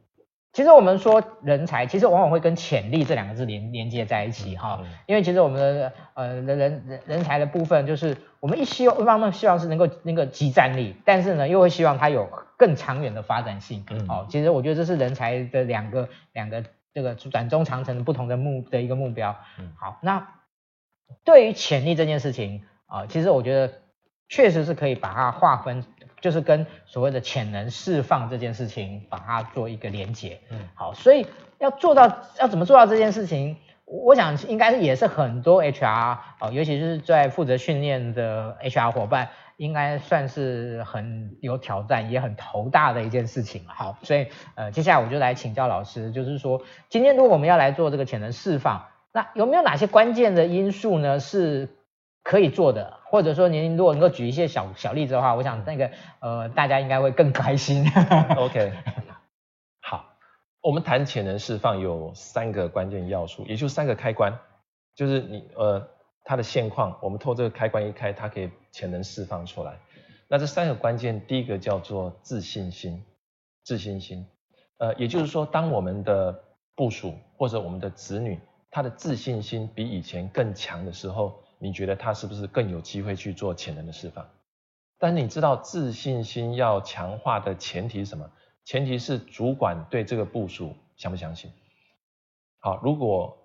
[0.55, 4.81] 其实我们说人才，其实往往会跟潜力这两个字连连接在一起哈。
[5.07, 13.85] 因为其实我们的呃人人人才的部分，就是我们一希望一方面希望是能够那个即战力，但是呢又会希望它有更长远的发展性。
[13.91, 19.37] 嗯，好，其实我觉得这是人才的两个两个这个短中长程不同的目的一个目标。
[19.59, 20.27] 嗯，好，那
[21.23, 23.75] 对于潜力这件事情啊，其实我觉得
[24.29, 25.85] 确实是可以把它划分。
[26.25, 30.41] 就是跟所谓的潜能释放这件事情，把它做一个连接。
[30.49, 31.27] 嗯，好，所以
[31.59, 33.59] 要做到，要怎么做到这件事情？
[33.85, 43.67] 我想应该是也是很多 HR 哦，尤其是在负责训练的 HR 伙伴，应该算是很有挑战，也很头大的一件事情。
[43.67, 51.21] 好，所以呃，接下来我就来请教老师，就是说，今天如果我们要来做这个潜能释放，那有没有哪些关键的因素呢？
[51.21, 51.69] 是
[52.25, 52.99] 可以做的？
[53.05, 57.85] 或者说您如果能够举一些小小例子的话，我想那个呃大家应该会更开心。
[58.37, 58.73] OK，
[59.81, 60.17] 好，
[60.61, 64.37] 我们谈潜能释放有三个关键要素，也就是三个开关，
[64.97, 65.87] 就是你呃
[66.25, 69.79] 它的现况，我们透过这个开关一开，它可以潜能释放出来。
[70.27, 73.05] 那这三个关键，第一个叫做自信心，
[73.63, 74.27] 自信心，
[74.79, 76.43] 呃也就是说，当我们的
[76.75, 81.44] 部署或者我们的子女，他的自信心比以前更强的时候。
[81.59, 84.29] 你觉得他是不是更有机会去做潜能的释放？
[84.99, 88.31] 但你知道自信心要强化的前提是什么？
[88.65, 91.51] 前提是主管对这个部署相不相信？
[92.59, 93.37] 好，如果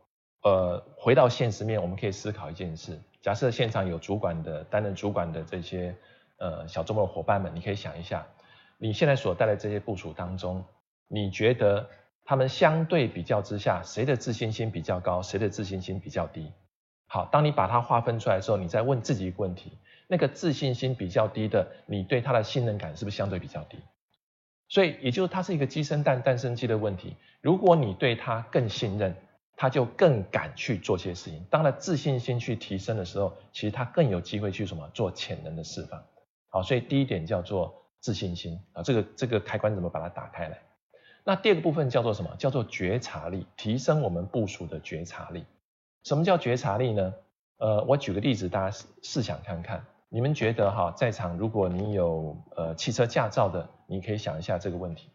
[0.44, 5.94] 呃回到现实面，我们可以思考一件事：假设现场有主管的担任主管的这些
[6.38, 8.26] 呃小周末的伙伴们，你可以想一下，
[8.78, 10.64] 你现在所带来这些部署当中，
[11.10, 11.90] 你觉得
[12.24, 16.50] 他们相对比较之下，谁的自信心比较高，谁的自信心比较低？
[17.12, 19.72] 好，当你把它划分出来的时候，你再问自己一个问题：
[20.08, 23.80] 那个自信心比较低的，你对他的信任感是不是相对比较低？
[24.68, 27.16] 所以，也就是它是一个鸡生蛋，蛋生鸡的问题。
[27.42, 29.16] 如果你对他更信任，
[29.58, 31.44] 他就更敢去做些事情。
[31.50, 36.00] 当他自信心去提升的时候，其实他更有机会去什么做潜能的释放。
[36.50, 40.60] 好，所以第一点叫做自信心啊，这个这个开关怎么把它打开来？
[41.24, 42.30] 那第二个部分叫做什么？
[42.38, 45.44] 叫做觉察力，提升我们部署的觉察力。
[46.04, 47.14] 什么叫觉察力呢？
[47.58, 49.86] 呃，我举个例子，大家试想看看。
[50.08, 55.10] 你们觉得哈，在场如果你有呃汽车驾照的，你可以想一下这个问题：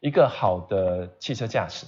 [0.00, 1.86] 一个好的汽车驾驶，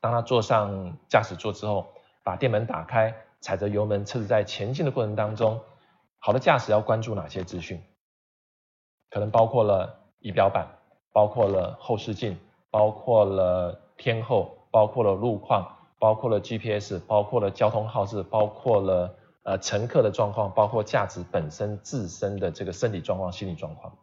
[0.00, 1.86] 当他坐上驾驶座之后，
[2.24, 5.60] 把电门打开，踩着油门，车子在前进的过程当中，
[6.18, 7.80] 好的驾驶要关注哪些资讯？
[9.08, 10.66] 可能包括了仪表板，
[11.12, 12.36] 包括了后视镜，
[12.70, 15.78] 包括了天候，包括了路况。
[16.02, 23.96] 包括了 GPS，包括了交通号志，包括了呃乘客的状况，包括驾驶本身自身的这个身体状况、心理状况。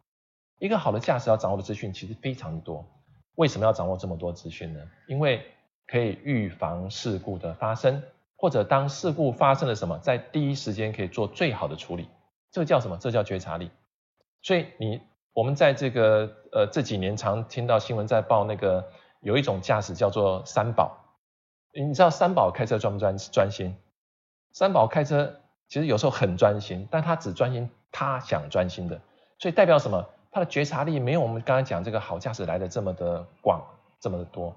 [0.58, 2.82] 一个好的驾驶要掌握的资讯其实非常多。
[3.34, 4.80] 为什么要掌握这么多资讯呢？
[5.08, 5.44] 因为
[5.86, 8.02] 可以预防事故的发生，
[8.34, 12.08] 或者当事故发生了什么，在第一时间可以做最好的处理。
[12.50, 12.96] 这叫什么？
[12.98, 13.70] 这叫觉察力。
[14.40, 15.02] 所以你
[15.34, 18.88] 我们在这个呃这几年常听到新闻在报那个
[19.20, 20.96] 有一种驾驶叫做三宝。
[21.72, 23.76] 你知道三宝开车专不专专心？
[24.52, 29.00] 三宝开车其实有时候很专心，但他只专心他想专心的，
[29.38, 30.04] 所以代表什么？
[30.32, 33.60] 他的觉察力没有我们刚才讲这个好驾驶来的这么的广，
[34.00, 34.54] 这么的多。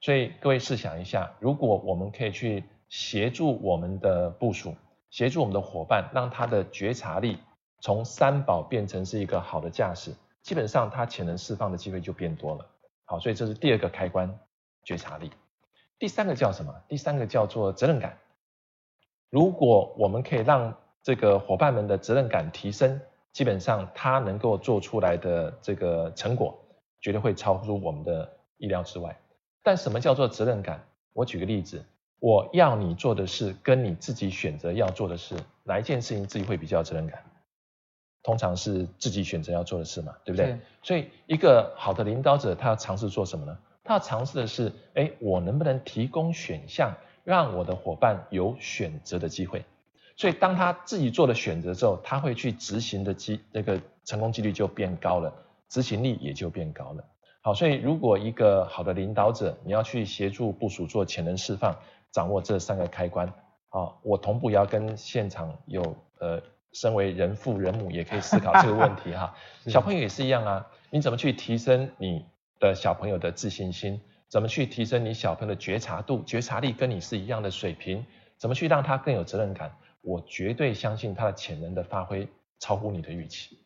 [0.00, 4.74] 所以各位试想一下，如果我们可以去协助我们的部署，
[5.10, 7.38] 协助我们的伙伴，让他的觉察力
[7.80, 12.66] 从三宝变成是一个好的驾驶，基本上他潜能释放的机会就变多了。
[13.04, 14.38] 好，所以这是第二个开关，
[14.84, 15.30] 觉察力。
[15.98, 16.74] 第三个叫什么？
[16.88, 18.18] 第三个叫做责任感。
[19.30, 23.00] 如果我们可以让这个伙伴们的责任感提升，
[23.32, 26.58] 基本上他能够做出来的这个成果，
[27.00, 29.18] 绝对会超出我们的意料之外。
[29.62, 30.86] 但什么叫做责任感？
[31.12, 31.84] 我举个例子，
[32.20, 37.24] 我要你做的事，跟你自己选择要做的事，哪一件事情自己会比较有责任感？
[38.22, 40.58] 通常是自己选择要做的事嘛，对不对？
[40.82, 43.58] 所以一个好的领导者，他要尝试做什么呢？
[43.86, 46.92] 他要尝试的是，哎，我能不能提供选项，
[47.24, 49.64] 让我的伙伴有选择的机会？
[50.16, 55.32] 所以当他自己做了选择之后，他会去执行的机，那个成功几率就变高了，
[55.68, 57.04] 执行力也就变高了。
[57.42, 61.76] 好，所以如果一个好的领导者，你要去协助部署做潜能释放，
[62.10, 63.32] 掌握这三个开关。
[63.68, 66.40] 好，我同步也要跟现场有呃，
[66.72, 69.34] 身为人父人母也可以思考这个问题哈。
[69.68, 72.24] 小朋友也是一样啊，你怎么去提升你
[72.60, 74.00] 的小朋友的自信心？
[74.28, 78.04] 怎么去提升你小朋友的觉察度、觉察力跟你是一样的水平？
[78.36, 79.72] 怎么去让他更有责任感？
[80.02, 83.58] 我绝对相信他的潜能的发挥超乎你的预期。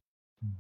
[0.43, 0.53] 嗯，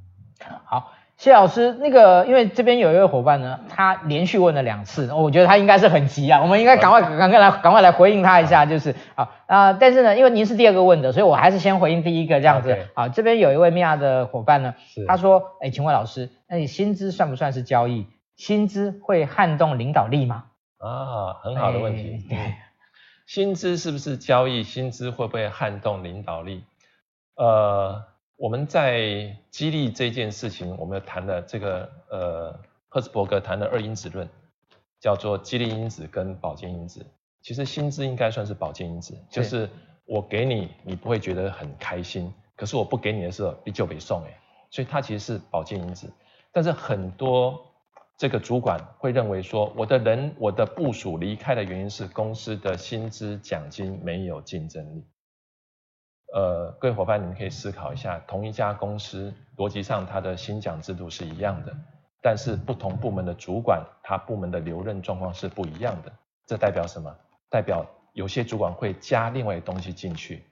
[0.65, 0.93] 好。
[1.17, 12.75] 谢老师，那个因为这边有一位伙伴呢，他连续问了两次，我觉得他应该是很急啊，我们应该赶快赶快来赶快来回应他一下，就是啊啊、呃，但是呢，因为您是第二个问的，所以我还是先回应第一个这样子。
[12.95, 18.07] 好这边有一位米娅的伙伴呢，是他说，哎，请问老师，那你薪资算不算是交易？
[18.41, 20.47] 薪资会撼动领导力吗？
[20.79, 22.27] 啊，很好的问题。
[22.27, 22.55] 对，
[23.27, 24.63] 薪资是不是交易？
[24.63, 26.65] 薪资会不会撼动领导力？
[27.37, 28.03] 呃。
[28.37, 34.27] 我们在激励这件事情，我们谈了这个呃，赫茨伯格谈的二因子论，
[34.99, 37.05] 叫做激励因子跟保健因子。
[37.43, 39.69] 其实薪资应该算是保健因子，就是
[40.07, 44.35] 我给你，你不会觉得很开心，可是我不给你的时候，你就被送哎，
[44.71, 46.11] 所以它其实是保健因子。
[46.51, 47.63] 但是很多
[48.21, 55.07] 这个主管会认为说，我的人，我的部署离开的原因是公司的薪资奖金没有竞争力。
[56.35, 61.75] 呃，各位伙伴，你们可以思考一下，同一家公司逻辑上它的薪奖制度是一样的，
[62.21, 66.13] 但是不同部门的主管，他部门的留任状况是不一样的。
[66.45, 67.17] 这代表什么？
[67.49, 70.45] 代表有些主管会加另外东西进去，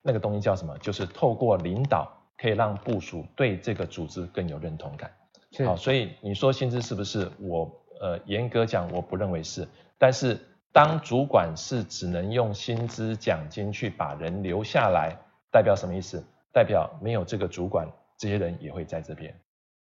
[0.00, 0.78] 那个东西叫什么？
[0.78, 2.08] 就是透过领导
[2.38, 5.10] 可以让部署对这个组织更有认同感。
[5.56, 7.30] 是好，所以你说薪资是不是？
[7.38, 9.66] 我呃严格讲，我不认为是。
[9.98, 10.38] 但是
[10.72, 15.16] 当主管是只能用薪资奖金去把人留下来。
[15.48, 16.22] 代表什么意思？
[16.52, 17.88] 代表没有这个主管，
[18.18, 19.34] 这些人也会在这边，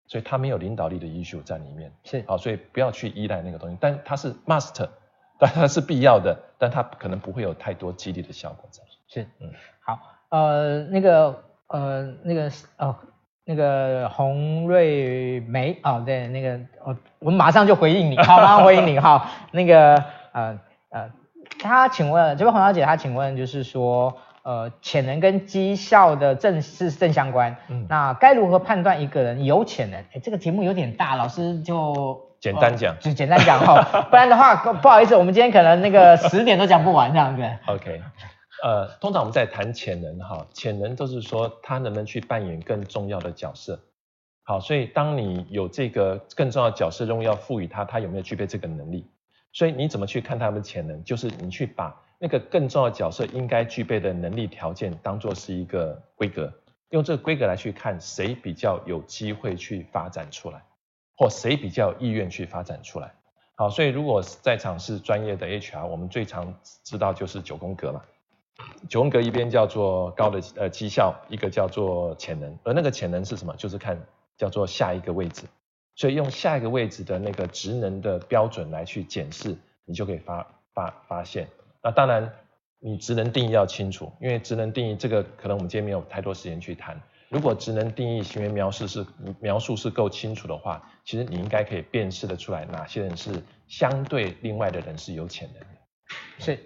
[0.07, 1.93] 所以他没有领导力的 issue 在里面。
[2.03, 4.89] 是，好，所以不要去依赖那个东西，但它是 must，
[5.37, 8.81] 但它是必要的，但它可能不会有太多激励的效果在。
[9.07, 9.51] 是，嗯，
[9.81, 9.99] 好，
[10.29, 12.95] 呃，那个，呃，那个，哦，
[13.49, 19.95] 那个洪瑞梅，哦，对，那个，我，我们马上就回应你，好，马上回应你，哈，那个，
[20.33, 20.59] 呃，
[20.91, 21.09] 呃，
[21.59, 24.15] 他请问，这位洪小姐，她请问就是说。
[24.41, 27.55] 呃，潜能跟绩效的正是正相关。
[27.67, 29.99] 嗯，那该如何判断一个人有潜能？
[30.13, 37.43] 哎，这个题目有点大，老师就简单讲，就简单讲哈，不然的话，不好意思，我们今天可能那个十点都讲不完这样子。
[37.67, 38.01] OK，
[38.63, 43.79] 呃，通常我们在谈潜能哈，潜能都是说他能不能去扮演更重要的角色。
[44.43, 49.05] 好，所以当你有这个更重要的角色任务要赋予他，他有没有具备这个能力？
[49.51, 51.03] 所以你怎么去看他们的潜能？
[51.03, 51.95] 就是你去把。
[52.21, 56.51] 那个更重要的角色应该具备的能力条件，当做是一个规格，
[56.89, 60.61] 用这个规格来去看谁比较有机会去发展出来，
[61.15, 63.13] 或谁比较有意愿去发展出来。
[63.55, 66.53] 好，所以如果在场是专业的 HR，我们最常
[66.83, 68.01] 知道就是九宫格嘛。
[68.87, 73.55] 九宫格一边叫做高的呃绩效，一个叫做潜能，而那个潜能是什么？
[73.55, 73.99] 就是看
[74.37, 75.43] 叫做下一个位置。
[75.95, 81.45] 所以用下一个位置的那个职能的标准来去检视，你就可以发发发现。
[81.83, 82.31] 那当然，
[82.79, 86.99] 你职能定义要清楚，因为职能定义这个可能我们今天没有太多时间去谈。
[87.27, 89.05] 如果职能定义行为描述是
[89.41, 95.67] 描述是够清楚的话，其实你应该可以辨识得出来哪些人是相对另外的人是有潜能的。
[96.39, 96.59] 所以，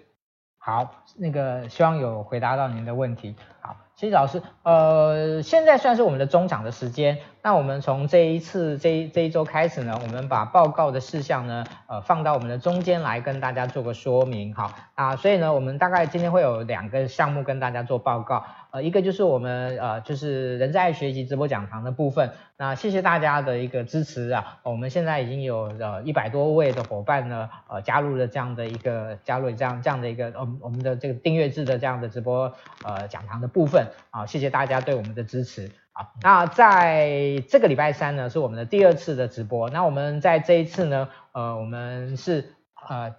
[0.66, 3.36] 好，那个希望有回答到您的问题。
[3.60, 4.40] 好，谢谢老师。
[4.62, 7.18] 呃，现在算是我们的中场的时间。
[7.46, 14.54] 那我们从这一次这一这一周开始呢，我们把报告的事项呢，呃，放到我们的中间来跟大家做个说明。
[14.54, 18.46] 好啊，所以呢，我们大概今天会有两个项目跟大家做报告。
[18.70, 22.30] 呃，一个就是我们呃，就是人在学习直播讲堂的部分。
[22.56, 32.50] 那谢谢大家的一个支持啊，我们现在已经有呃一百多位的伙伴呢，呃，加入了这样的一个加入这样这样的一个呃我们的这个订阅制的这样的直播
[32.82, 35.70] 呃讲堂的部分啊，谢谢大家对我们的支持。
[35.96, 39.70] 好，那在这个礼拜三呢，是我们的第二次的直播。
[39.70, 42.56] 那我们在这一次呢，呃，我们是
[42.88, 43.14] 呃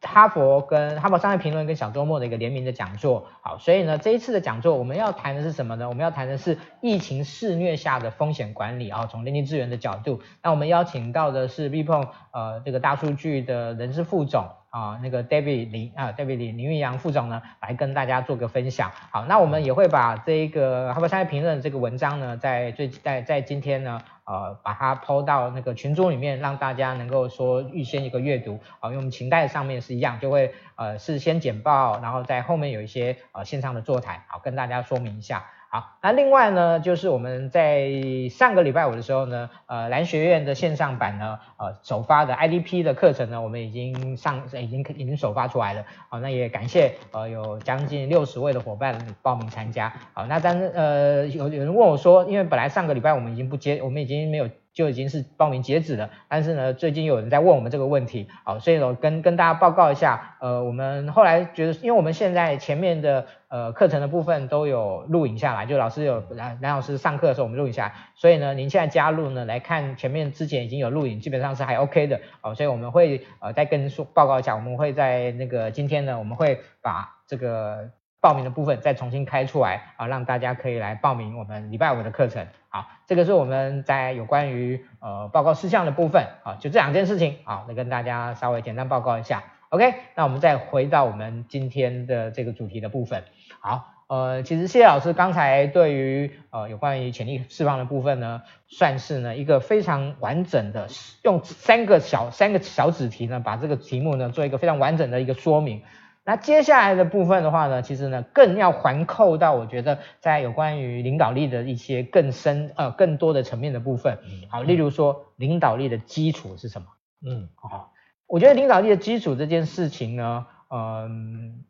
[0.00, 5.88] 哈佛跟哈佛商业评论跟小周末的一个联名的讲座，好，所以呢，这一次的讲座我们要谈的是什么呢？
[5.88, 18.90] 我们要谈的是疫情肆虐下的风险管理啊，从人力资源的角度，那我们邀请到的是 BPON 呃这个大数据的人事副总啊，那个 David 林啊 David 林林玉阳副总呢，来跟大家做个分享。
[19.10, 24.00] 好，那我们也会把这一个哈佛商业评论这个文章呢，在最在在今天呢。
[24.28, 35.46] 呃，把它抛到那个群组里面，让大家能够说预先一个阅读啊，因为我们晴带上面是一样，就会呃是先简报，然后在后面有一些呃线上的座谈，好跟大家说明一下。
[35.70, 37.90] 好，那另外呢，就是我们在
[38.30, 45.84] 上个礼拜五的时候呢，呃，蓝学院的线上版呢，呃，首发的 IDP 的课程呢，我们已经上，已经已经首发出来了。
[46.08, 49.92] 好，那也感谢呃有将近六十位的伙伴报名参加。
[50.14, 54.48] 好，那但是呃有有人问我说，因为本来上个礼拜我们已经不接，我们已经没有。
[54.78, 77.90] 就已经是报名截止了，但是呢，最近有人在问我们这个问题，好，所以我跟跟大家报告一下，呃，我们后来觉得，因为我们现在前面的呃课程的部分都有录影下来，就老师有蓝蓝老师上课的时候我们录影下来，所以呢，您现在加入呢来看前面之前已经有录影，基本上是还 OK 的，好，所以我们会呃再跟说报告一下，我们会在那个今天呢，我们会把这个。
[78.20, 82.46] 报名的部分再重新开出来啊，让大家可以来报名我们礼拜五的课程。
[82.68, 89.44] 好，这个是我们在有关于呃报告事项的部分啊，就这两件事情好，来跟大家稍微简单报告一下。
[89.70, 93.22] OK，那我们再回到我们今天的这个主题的部分。
[93.60, 100.88] 好，呃，其实谢老师刚才对于呃有关于潜力释放的部分呢，算是呢一个非常完整的，
[101.22, 105.82] 用三个小三个小子题呢，把这个题目呢做一个非常完整的一个说明。
[106.28, 114.18] 那接下来的部分的话呢，其实呢更要环扣到我觉得在有关于领导力的一些更深呃更多的层面的部分。
[114.50, 116.88] 好，例如说领导力的基础是什么？
[117.26, 117.94] 嗯，好，
[118.26, 121.64] 我觉得领导力的基础这件事情呢，嗯，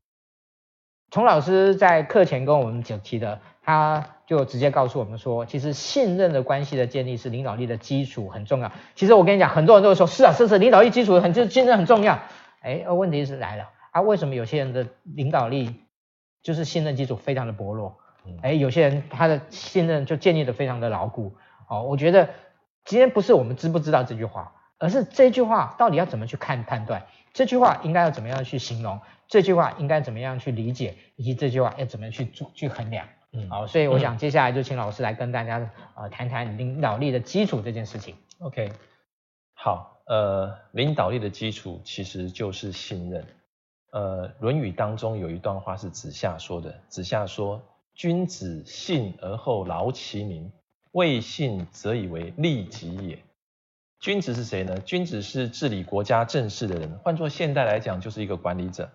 [1.13, 8.73] 从老师在课前跟我们讲提的，他就直接告诉我们说，其实信任的关系的建立是领导力的基础很重要。
[8.97, 12.19] 其实我跟你讲，很多人都会说，是啊，是是，领导力基础很就是信任很重要。
[12.61, 13.67] 哎，问题是来了。
[13.99, 15.75] 啊，为什么有些人的领导力
[16.43, 17.99] 就是信任基础非常的薄弱？
[18.43, 21.35] 哎，有些人他的信任就建立的非常的牢固。
[21.69, 22.29] 哦，我觉得
[22.85, 27.07] 今天不是我们知不知道这句话，而是这句话到底要怎么去看判断？
[27.33, 29.01] 这句话应该要怎么样去形容？
[29.29, 30.95] 这句话应该怎么样去理解？
[31.17, 33.07] 以及这句话要怎么样去做去衡量？
[33.33, 38.15] 嗯，好，所以我想接下来就请老师来跟大家呃谈谈领导力的基础这件事情。
[38.39, 38.73] OK，
[39.55, 43.27] 好，呃，领导力的基础其实就是信任。
[43.91, 46.75] 呃，《论语》当中有一段话是子夏说的。
[46.89, 47.63] 子夏说
[47.95, 50.51] ：“君子信而后劳其民，
[50.93, 53.19] 未信则以为利己也。”
[54.01, 54.79] 君子是谁呢？
[54.81, 58.89] 君子是治理国家政事的人，换作现代来讲，就是一个管理者。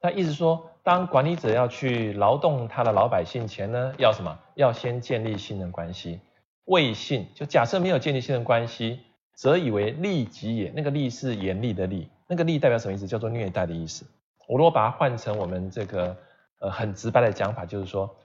[0.00, 4.38] 他意思说，当管理者要去劳动他的老百姓前呢，要什么？
[4.54, 6.20] 要先建立信任关系。
[6.66, 9.00] 未信，就假设没有建立信任关系，
[9.34, 10.72] 则以为利己也。
[10.74, 13.06] 那个利是严厉的利，那个利代表什么意思？
[13.06, 14.06] 叫做虐待的意思。
[14.46, 16.16] 我如果把它换成我们这个
[16.60, 18.16] 呃很直白的讲法，就是说，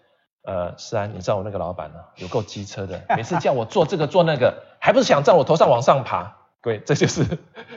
[0.44, 6.38] 呃，是啊，你知道我那个老板呢，有够机车的， 每次叫我做这个做那个，还不是想在我头上往上爬？
[6.64, 7.26] 各位，这就是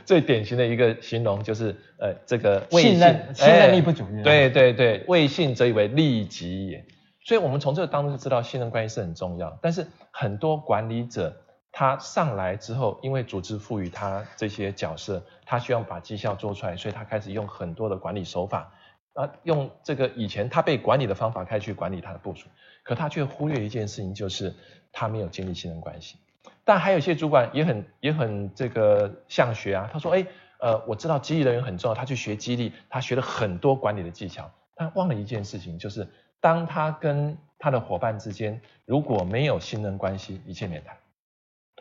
[0.04, 4.04] 最典型的一个形容，就是呃这个信任信任力不足。
[4.22, 6.84] 对对对，未信则以为利己也。
[7.24, 9.58] 所以我们从这个当中就知道信任关系是很重要。
[9.62, 11.34] 但是很多管理者
[11.76, 15.20] 他上来之后，因为组织赋予他这些角色。
[15.44, 18.72] 他需要把绩效做出来，所以他开始用很多的管理手法，
[19.12, 22.48] 啊，用这个以前他被管理的方法开始去管理他的部属，
[22.82, 24.54] 可他却忽略一件事情，就是
[24.90, 26.16] 他没有建立信任关系。
[26.64, 30.26] 但还有一些主管也很也很这个像学啊，他说，哎，
[30.60, 36.08] 呃，我知道激励人员很重要，他去学激励，他学了很多管理的技巧，但忘了一件事情，就是
[36.40, 40.96] 当他跟他的伙伴之间如果没有信任关系，一切免谈，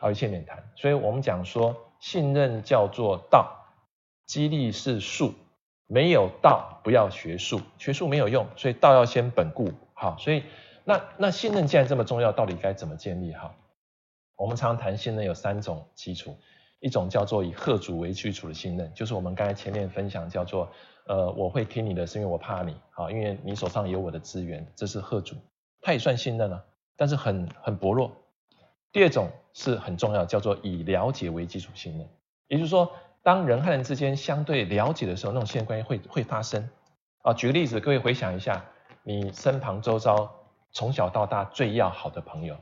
[0.03, 0.61] 好，一切免谈。
[0.75, 1.73] 所以我们讲说。
[1.99, 3.65] 信任叫做道，
[4.25, 5.33] 激励是术，
[5.87, 9.71] 没有道不要学术，学术没有用，所以道要先本固。
[9.93, 10.43] 好，所以
[10.83, 13.31] 那那信任既然这么重要，到底该怎么建立？
[13.31, 13.55] 哈，
[14.35, 16.35] 我们常常谈信任有三种基础，
[16.81, 20.69] 一种叫做以贺主为基础的信任，就是我们刚才前面分享叫做，
[21.07, 25.37] 呃，我会听你的，是因为我怕你，好，因为你手上有我的资源，这是贺主，
[25.79, 26.65] 他也算信任啊，
[26.97, 28.11] 但是很很薄弱。
[28.93, 32.07] 第二种是很重要，叫做以了解为基础信任，
[32.47, 32.91] 也就是说，
[33.23, 36.69] 当人和人之间相对了解的时候，那种信任关系会会发生。
[37.23, 38.63] 啊，举个例子，各位回想一下，
[39.01, 40.31] 你身旁周遭
[40.71, 42.55] 从小到大最要好的朋友，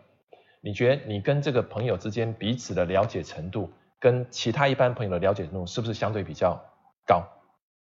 [0.62, 3.70] 你觉得你跟这个朋友之间彼此的了解程度，
[4.00, 6.58] 跟其他一般朋友的了解程度，是不是相对比较
[7.06, 7.24] 高？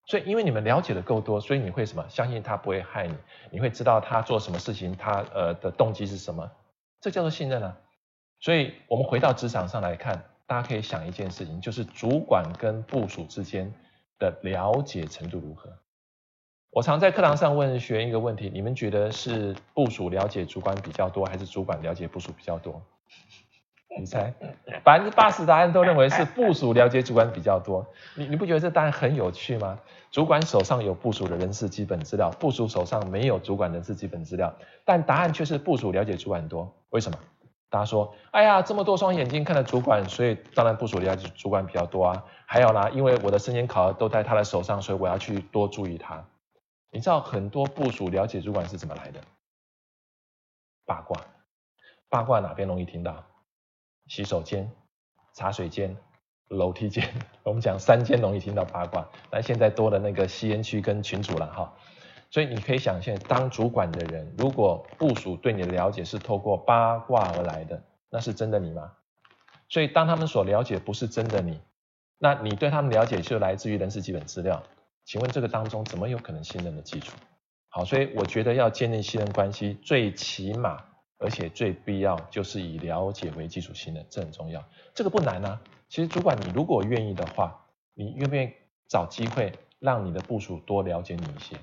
[0.07, 2.03] 所以因为你们了解的够多，所以你会什么？
[2.09, 3.15] 相信他不会害你，
[3.51, 6.51] 你会知道他做什么事情，他呃的动机是什么，
[7.03, 7.77] 这叫做信任啊。
[8.41, 13.73] 所以我们回到职场上来看，大家可以想一件事情，就是主管跟部署之间
[14.19, 15.71] 的了解程度如何？
[16.71, 22.81] 我常在课堂上问学员一个问题：你们觉得是部署了解主管比较多，还是主管了解部署比较多？
[23.99, 24.33] 你猜，
[24.85, 27.85] 百分之八十答案都认为是部署了解主管比较多。
[28.15, 29.81] 你你不觉得这答案很有趣吗？
[30.13, 36.73] 主管手上有部署的人事基本资料，部署手上没有主管人事基本资料，但答案却是部署了解主管多。
[36.91, 37.19] 为什么？
[37.71, 42.25] 大家说，哎呀，这么多双眼睛看着主管，所以当然部署了解主管比较多啊。
[42.47, 46.25] 还有啦，因为我的升迁考核都在他的手上，所以我要去多注意他。
[46.91, 49.21] 你知道很多部署了解主管是怎么来的？
[50.87, 51.21] 八卦，
[52.09, 53.23] 八卦哪边容易听到？
[54.07, 54.73] 洗手间、
[55.35, 55.95] 茶水间、
[56.49, 57.07] 楼梯间，
[57.45, 61.75] 我们讲三间容易听到八卦，但现在多了那个吸烟区跟群主了哈。
[62.31, 68.93] 所以你可以想象，当主管的人，如果部署对你的了解是透过八卦而来的，那是真的你吗？
[69.69, 71.61] 所以当他们所了解不是真的你，
[72.19, 74.63] 那你对他们了解就来自于人事基本资料。
[75.05, 77.17] 请问这个当中怎么有可能信任的基础？
[77.71, 80.85] 好，所以我觉得要建立信任关系，最起码
[81.19, 84.63] 而且最必要就是以了解为基础信任，这很重要。
[84.95, 85.61] 这个不难啊。
[85.89, 87.59] 其实主管你如果愿意的话，
[87.95, 88.53] 你愿不愿意
[88.87, 91.57] 找机会让你的部署多了解你一些？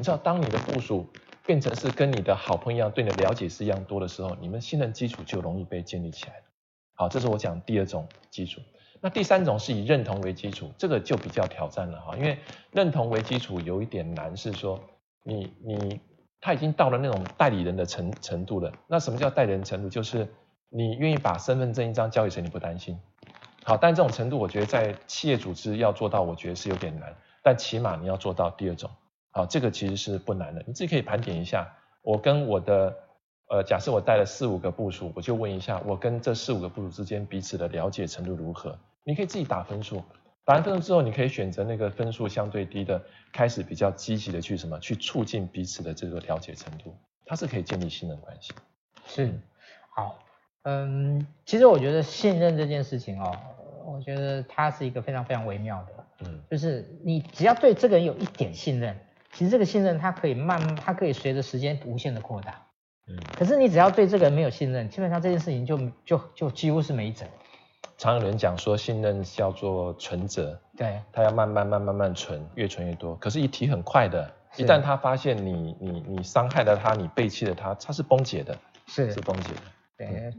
[0.00, 1.06] 你知道，当你的部署
[1.44, 6.36] 变成是跟你的好朋友一样，对你的了解是一样多的时候，你们信任基础就容易被建立起来。
[6.94, 8.62] 好，这是我讲第二种基础。
[9.02, 12.38] 那第三种是以认同为基础，这个就比较挑战了哈，因为
[12.72, 14.80] 认同为基础有一点难，是说
[15.22, 16.00] 你你
[16.40, 18.72] 他已经到了那种代理人的程程度了。
[18.86, 19.90] 那什么叫代理人程度？
[19.90, 20.26] 就是
[20.70, 22.98] 你愿意把身份证一张交给谁，你不担心。
[23.64, 27.14] 好，但这种程度，我觉得在企业组织要做到，我觉得是有点难。
[27.42, 28.90] 但起码你要做到第二种，
[29.32, 30.62] 好，这个其实是不难的。
[30.66, 31.72] 你自己可以盘点一下，
[32.02, 32.96] 我跟我的。
[33.52, 38.78] 呃，假设我带了四五个部署，我就问一下，我跟这四五个部署之间彼此的了解程度如何？
[39.02, 40.00] 你可以自己打分数，
[40.44, 43.02] 打完分数之后，你可以选择那个分数相对低的，
[43.32, 48.52] 开始比较积极的去什么，去促进彼此的这个了解程度，它是可以建立信任关系。
[49.04, 49.34] 是，
[49.96, 50.16] 好，
[50.62, 53.36] 嗯，其实我觉得信任这件事情哦，
[53.84, 58.96] 我觉得它是一个非常非常微妙的，嗯，就是你只要对这个人有一点信任，
[59.32, 62.54] 其实这个信任它可以慢慢，它可以随着时间无限的扩大。
[63.08, 67.28] 嗯可是你只要对这个人没有信任，基本上这件事情就就就几乎是没整。
[67.98, 73.14] 常有人讲说，信任叫做存折，对，他要慢慢慢慢慢存，越存越多。
[73.16, 78.56] 可是，一提很快的，一旦他发现你你你伤害了他，你背弃了他，他是崩解的，
[78.86, 79.60] 是是崩解的。
[79.98, 80.32] 对，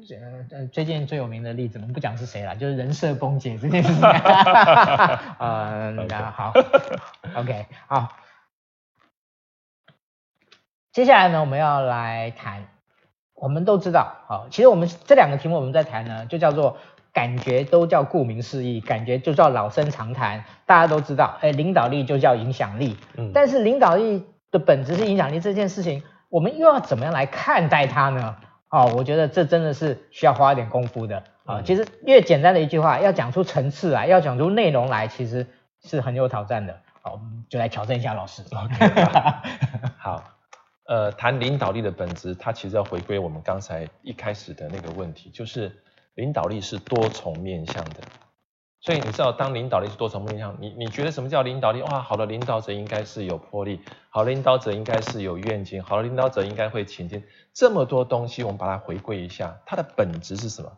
[0.51, 4.01] 呃，最近最有名的例子，我们不讲是谁了，就是人设崩解这件事情。
[5.37, 6.53] 嗯，那好，
[7.35, 8.11] OK，好。
[10.91, 12.65] 接下来呢，我们要来谈。
[13.33, 16.77] 我们都知道，好，其实我们这两个题目我们在谈呢，就叫做
[17.11, 20.43] 感觉都叫顾名思义，感觉就叫老生常谈。
[20.67, 22.97] 大家都知道，哎，领导力就叫影响力。
[23.17, 28.35] 嗯，但是领导力的本质是影响力这件事情，我们又要怎么样来看待它呢？
[28.69, 31.61] 哦，我觉得这真的是需要花一点功夫的啊。
[31.63, 35.47] 其实越简单的一句话，要讲出层次来，要讲出内容来，其实
[35.83, 36.77] 是很有挑战的。
[37.01, 38.43] 好，我们就来挑战一下老师。
[38.43, 39.07] Okay,
[39.97, 40.23] 好。
[40.87, 45.71] 呃，谈领导力的本质，它其实要回归我们刚才一开始的那个问题，就是
[46.15, 48.01] 领导力是多重面向的。
[48.81, 51.83] 所以你知道，当领导力是多重面向，你你觉得什么叫领导力？
[51.83, 53.79] 哇，好的领导者应该是有魄力，
[54.09, 57.23] 好的领导者应该是有愿景，好的领导者应该会前进。
[57.53, 60.77] 这么多东西，我们把它回归一下，它的本质是什么？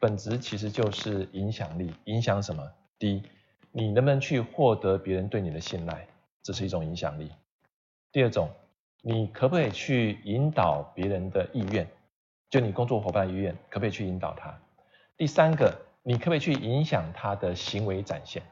[0.00, 1.94] 本质其实就是影响力。
[2.04, 2.68] 影响什么？
[2.98, 3.22] 第一，
[3.70, 6.08] 你能不能去获得别人对你的信赖？
[6.42, 7.30] 这是一种影响力。
[8.10, 8.50] 第二种。
[9.08, 11.88] 你可不可以去引导别人的意愿？
[12.50, 14.52] 就你工作伙伴的意愿，可不可以去引导他？
[15.16, 18.42] 第三个，你可不可以去影响他的行为展现？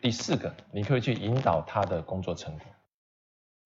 [0.00, 2.68] 第四个，你可不可以去引导他的工作成果？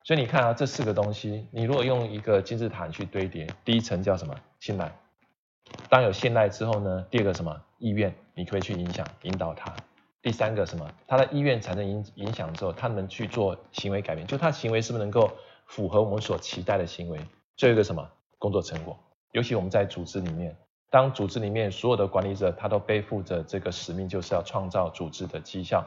[0.04, 4.34] 所以你看啊，这四个东西，你如果用一个金字塔去堆叠，第一层叫什么？
[4.60, 4.90] 信赖。
[5.90, 7.62] 当有信赖之后呢，第二个什么？
[7.76, 9.76] 意愿，你可以去影响、引导他？
[10.22, 10.90] 第三个什么？
[11.06, 15.30] 他的意愿产生影影响之后，他能去做行为改变，就他行为是不是能够？
[15.68, 17.20] 符合我们所期待的行为，
[17.56, 18.98] 最后一个什么工作成果？
[19.32, 20.56] 尤其我们在组织里面，
[20.90, 25.86] 当组织里面所有的管理者他都背负着这个使命，就是要创造组织的绩效。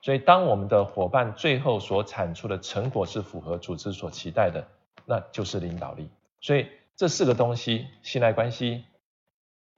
[0.00, 4.66] 所以，当我们的伙伴最后所产出的成果是符合组织所期待的，
[5.04, 6.08] 那就是领导力。
[6.40, 6.66] 所以，
[6.96, 8.84] 这四个东西：信赖关系、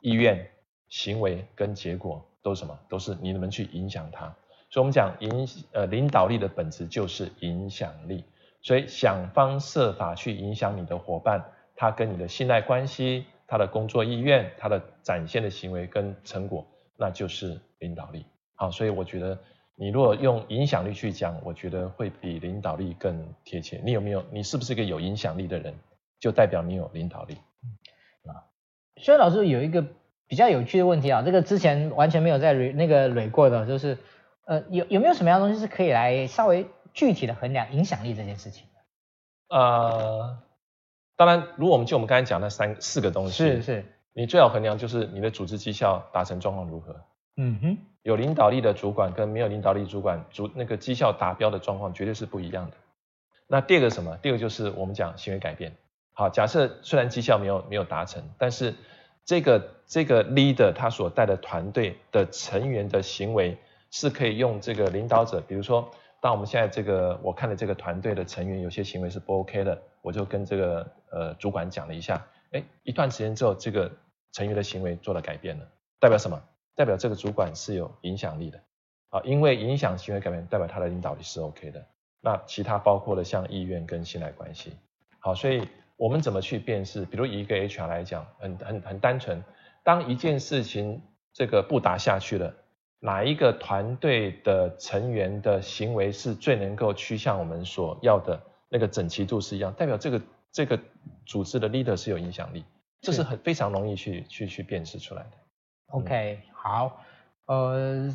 [0.01, 0.51] 意愿、
[0.89, 2.79] 行为跟结果，都是什么？
[2.89, 4.27] 都是你能不能去影响它。
[4.69, 8.25] 所以我们讲影呃领导力的本质就是影响力，
[8.63, 11.45] 所以想方设法去影响你的伙伴，
[11.77, 18.27] 他跟你的信赖关系，他的工作意愿，他的展现的行为跟成果，那就是领导力。
[18.55, 19.39] 好，所以我觉得
[19.77, 23.81] 你如果用影响力去讲，我觉得会比领导力更贴切。
[23.85, 24.25] 你有没有？
[24.31, 25.75] 你是不是一个有影响力的人，
[26.19, 27.35] 就代表你有领导力。
[28.27, 28.45] 啊，
[28.97, 29.87] 所以老师有一个
[30.27, 33.97] 比较有趣的问题啊，这个之前完全没有在那个捋过的，就是。
[34.47, 38.67] 呃，有有没有什么样的东西是可以来稍微具体的衡量影响力这件事情？
[39.49, 40.39] 呃，
[41.17, 46.95] 当然，如果我们就我们刚才讲那三四个东西，是是，你最好衡量就是你的组织绩效达成状况如何。
[47.37, 52.77] 嗯哼，有领导力的主管跟没有领导力主管主那个绩效达标的状况绝对是不一样的。
[53.47, 54.17] 那第二个什么？
[54.23, 55.73] 第二个就是我们讲行为改变。
[56.13, 58.75] 好，假设虽然绩效没有没有达成，但是
[59.25, 63.59] 这个这个 leader 他所带的团队的成员的行为。
[63.93, 65.91] 是可以用这个领导者，比如说，
[66.21, 73.91] 当我们现在这个我看的这个团队的成员有些行为是不 OK 的，我就跟这个呃主管讲了一下，哎，一段时间之后，这个
[74.33, 75.67] 成员的行为做了改变了，
[75.99, 76.43] 代表什么？
[76.77, 78.61] 代表这个主管是有影响力的，
[79.09, 81.85] 啊，因为影响行为改变，代表他的领导力是 OK 的。
[82.21, 84.75] 那其他包括了像意愿跟信赖关系，
[85.21, 85.67] 好，所以
[85.97, 87.07] 我们怎么去辨识？
[87.07, 89.43] 比如以一个 HR 来讲，很很很单纯，
[89.83, 91.03] 当一件事情
[91.33, 92.55] 这个不达下去了。
[93.03, 98.39] 哪一个团队的成员的行为是最能够趋向我们所要的
[98.69, 100.23] 那个整齐度是一样，代表这个
[100.53, 100.79] 这个
[101.25, 102.63] 组织的 leader 是有影响力，
[103.01, 105.31] 这是很非常容易去去去辨识出来的。
[105.87, 107.01] OK，好，
[107.47, 108.15] 呃，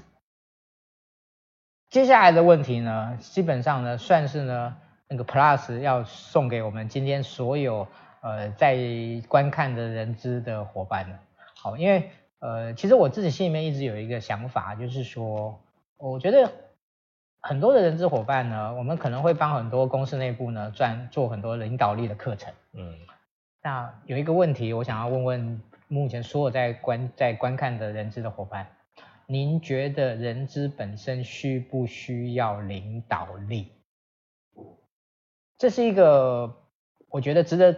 [1.89, 4.77] 接下来的问题呢，基本上呢算是呢
[5.07, 7.87] 那个 Plus 要送给我们今天所有
[8.21, 8.77] 呃在
[9.27, 11.19] 观看的人资的伙伴了。
[11.55, 12.11] 好，因为。
[12.45, 15.59] 呃，其实我自己心里面一直有一个想法，就是说，
[15.97, 16.51] 我觉得
[17.39, 22.53] 很多的人资伙伴呢，我们可能会帮很多公司内部呢赚做很多领导力的课程。
[22.73, 22.95] 嗯，
[23.63, 28.67] 那有一个问题，我想要问问目前所有在观在观看的人资的伙伴，
[29.25, 33.71] 您觉得人资本身需不需要领导力？
[35.57, 36.55] 这是一个
[37.09, 37.75] 我觉得值得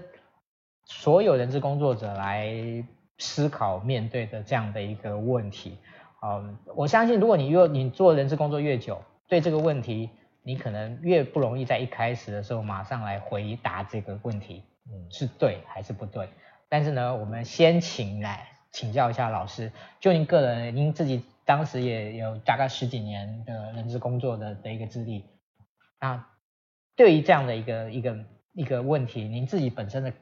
[0.84, 2.84] 所有人资工作者来。
[3.20, 5.78] 思考面对的这样的一个问题，
[6.22, 10.10] 嗯，我相信如果你越你做人事工作越久，对这个问题
[10.44, 16.30] 你可能越不容易在一开始的时候马上来回答这个问题，嗯，是对还是不对？
[16.70, 25.26] 但是呢，我们先请来请教一下老师，就您个人，您自己当时也有大概十几年的人事工作的的一个资历，
[26.00, 26.24] 那
[26.96, 28.18] 对于这样的一个一个
[28.54, 30.14] 一个问题，您自己本身的。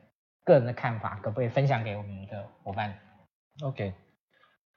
[0.45, 2.97] 个人的看法可不可以分享给我们的伙伴
[3.61, 3.93] ？OK，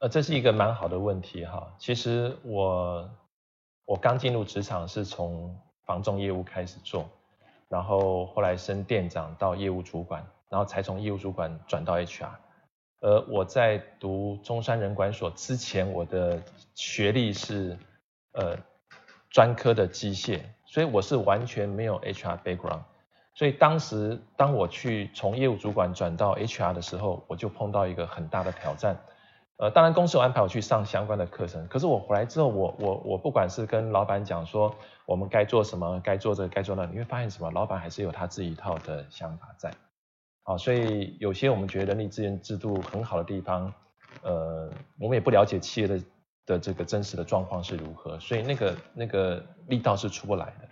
[0.00, 1.72] 呃，这是一个蛮好的问题哈。
[1.78, 3.08] 其实我
[3.84, 7.08] 我刚进入职场是从房仲业务开始做，
[7.68, 12.30] 然后后来升店长到业务主管，然后才从业务主管转到 HR。
[13.00, 16.42] 而我在读中山人管所之前，我的
[16.74, 17.78] 学历是
[18.32, 18.58] 呃
[19.30, 22.82] 专科的机械，所以我是完全没有 HR background。
[23.38, 28.96] 所以当时当我去从业务主管转到 HR 的时候，我就碰到一个很大的挑战。
[29.58, 34.74] 呃，当然公司有安排我去上相关的课程，可是我回来之后，我我我不管是跟老板讲说
[35.06, 37.48] 我们该做什么，该做这个，该做那，你会发现什么？
[37.52, 39.72] 老板还是有他自己一套的想法在。
[40.42, 43.72] 好，所以有些我们觉得人力资源制度很好的地方，
[44.22, 44.68] 呃，
[44.98, 46.00] 我们也不了解企业的
[46.44, 50.68] 的这个真实的状况是如何，所以那个那个力道是出不来的。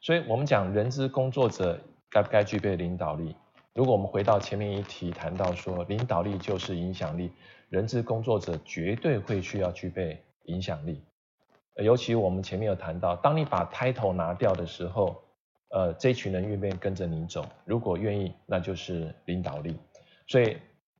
[0.00, 1.78] 所以我们讲人资工作者。
[2.10, 3.36] 该不该具备领导力？
[3.72, 7.30] 如果我们回到前面一题谈到说，领导力就是影响力，
[7.68, 11.02] 人资工作者绝对会需要具备影响力。
[11.76, 15.22] 尤其我们前面有谈到，当你把 title 拿掉的时候，
[15.68, 17.46] 呃，这群人愿不愿意跟着你走？
[17.64, 19.78] 如果愿意，那就是领导力。
[20.26, 20.56] 所以，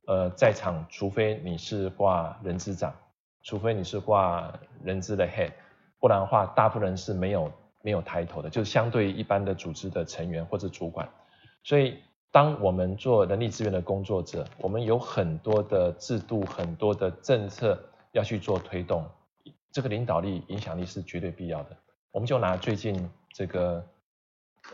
[0.07, 2.95] 呃，在场除非你是挂人资长，
[3.43, 4.51] 除非你是挂
[4.81, 5.51] 人资的 head，
[5.99, 7.51] 不然的话，大部分人是没有。
[7.81, 11.09] 没有抬头的，就是相对一般的组织的成员或者主管，
[11.63, 11.97] 所以
[12.31, 17.77] 当我们做人力资源的工作者，我们有很多的制度、很多的政策
[18.11, 19.05] 要去做推动，
[19.71, 21.75] 这个领导力、影响力是绝对必要的。
[22.11, 23.83] 我们就拿最近这个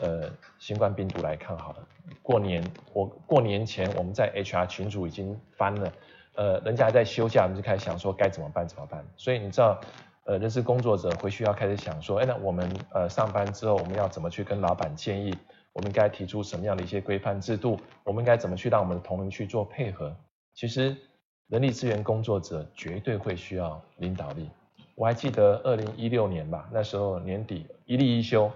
[0.01, 0.29] 呃
[0.59, 1.87] 新冠病毒来看好了，
[2.21, 5.93] 过年我过年前我们在 HR 群组已经翻了，
[6.35, 9.79] 呃，人家还在休假，我们就开始想说该怎么办怎么办，所以你知道。
[10.27, 15.33] 呃，人事工作者回去要开始想说，哎，那我们呃上班之后，我们要怎么去跟老板建议？
[15.71, 17.79] 我们应该提出什么样的一些规范制度？
[18.03, 20.13] 我们应该怎么去让我们的同仁去做配合？
[20.53, 20.93] 其实，
[21.47, 24.49] 人力资源工作者绝对会需要领导力。
[24.95, 28.51] 我还记得二零一六年吧，那时候年底一例一休，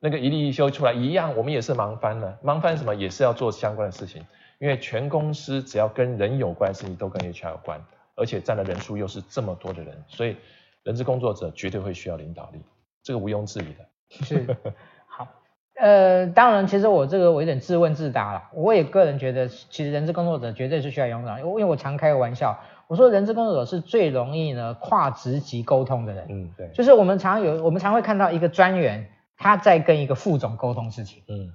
[0.00, 2.38] 那个一例一休出来一样，我们也是忙翻了。
[2.40, 2.94] 忙翻什么？
[2.94, 4.24] 也是要做相关的事情，
[4.58, 7.84] 因为全公司只要跟人有关的事情都跟 HR 有关，
[8.14, 10.36] 而且占的人数又是这么多的人，所以
[10.84, 12.60] 人资工作者绝对会需要领导力，
[13.02, 14.24] 这个毋庸置疑的。
[14.24, 14.56] 是，
[15.06, 15.28] 好，
[15.74, 22.58] 呃，当然，其实我这个我有点自问自答了，我也个人觉得，其实人资工作者绝对是需要领导力，因为我常开个玩笑。
[22.88, 26.26] 我说，人资工作者是最容易呢跨职级沟通的人。
[26.28, 26.68] 嗯，对。
[26.74, 31.22] 就是我们常有，我们常会看到一个专员他在跟一个副总沟通事情。
[31.28, 31.52] 嗯。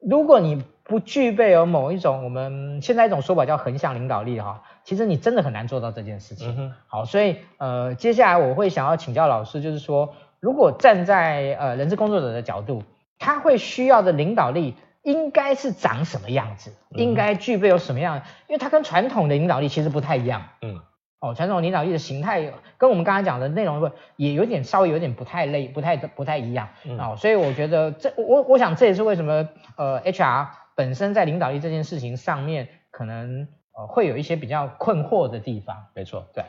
[0.00, 6.54] 如果你不具备有某一种我们现在一种说法叫横向领导力哈，其实你真的很难做到这件事情。
[6.58, 6.72] 嗯。
[6.86, 12.82] 好，所以呃，接下来我会想要请教老师，就是说，如果站在呃人事工作者的角度，
[13.18, 14.74] 他会需要的领导力。
[15.02, 16.74] 应该是长什么样子？
[16.90, 18.20] 应该具备有什么样？
[18.48, 20.42] 因为它跟传统的领导力其实不太一样。
[20.60, 20.78] 嗯，
[21.20, 26.68] 哦，传统领导力的形态跟我们刚才讲的内容也有点稍微有点不太类，不太不太一样。
[26.84, 35.76] 嗯，哦，所以我觉得这我我想这也是为什么呃 HR 本身在领导力这件事情上面可能呃会有一些比较困惑的地方。
[35.94, 36.42] 没错，对。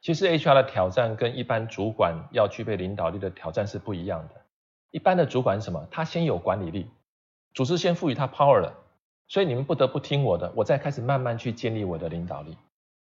[0.00, 4.42] 其实 HR 的挑战跟一般主管要具备领导力的挑战是不一样的。
[4.90, 5.88] 一般的主管是什么？
[5.90, 6.90] 他先有管理力。
[7.54, 8.74] 组织先赋予他 power 了，
[9.26, 12.56] 所以你们不得不听我的，我再开始慢慢去建立我的领导力。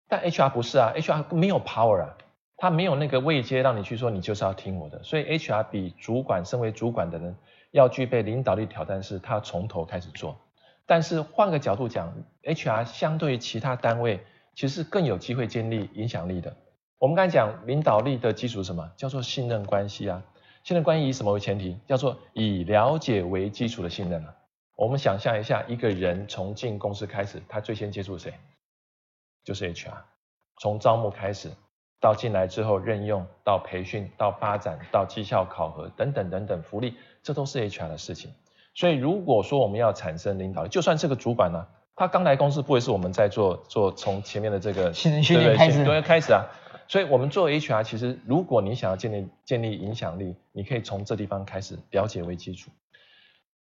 [0.07, 2.17] 但 HR 不是啊，HR 没有 power 啊，
[2.57, 7.35] 他没有那个位阶让你去说你就是要听我的，所以 HR 比主管身为主管的人
[7.71, 10.37] 要具备领导力挑战是，他从头开始做。
[10.85, 14.19] 但是换个角度讲，HR 相对于其他单位
[14.53, 16.55] 其实更有机会建立影响力的。
[16.99, 18.91] 我们刚才讲领导力的基础是什么？
[18.95, 20.23] 叫做信任关系啊。
[20.63, 21.77] 信任关系以什么为前提？
[21.87, 24.33] 叫做以了解为基础的信任啊。
[24.75, 28.33] 我们想象一下，一个人从进公司开始，他最先接触谁？
[29.45, 29.93] 就是 HR。
[30.59, 31.49] 从招募开始，
[32.01, 38.33] 到进来之后任用，到培训，到发展，到绩效考核等等等等福利，这都是 HR 的事情。
[38.73, 46.43] 所以如果说我们要产生领导力，就算是个主管呢、啊，他刚来公司不会是我们在做做从前面的这个 新人训练开始，对，开始啊。
[46.87, 52.69] 所以，我们做 HR，其实如果你想要建立建立影响力，你可以从这地方开始了解为基础。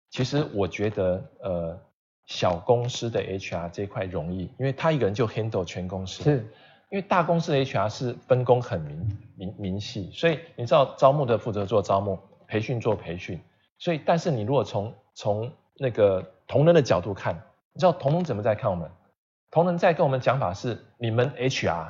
[0.10, 1.80] 其实我觉得，呃，
[2.26, 6.24] 小公司的 HR 这一块容易，因为他一个人就 handle 全公司。
[6.24, 6.48] 是。
[6.90, 13.42] 因为大公司的 HR 是分工很明明明细，所以你知道招募的负责做招募，培训做培训。
[13.80, 17.34] 所以，但是你如果从从那个同仁的角度看，
[17.74, 18.88] 你知道同仁怎么在看我们？
[19.50, 21.90] 同仁在跟我们讲法是，你们 HR。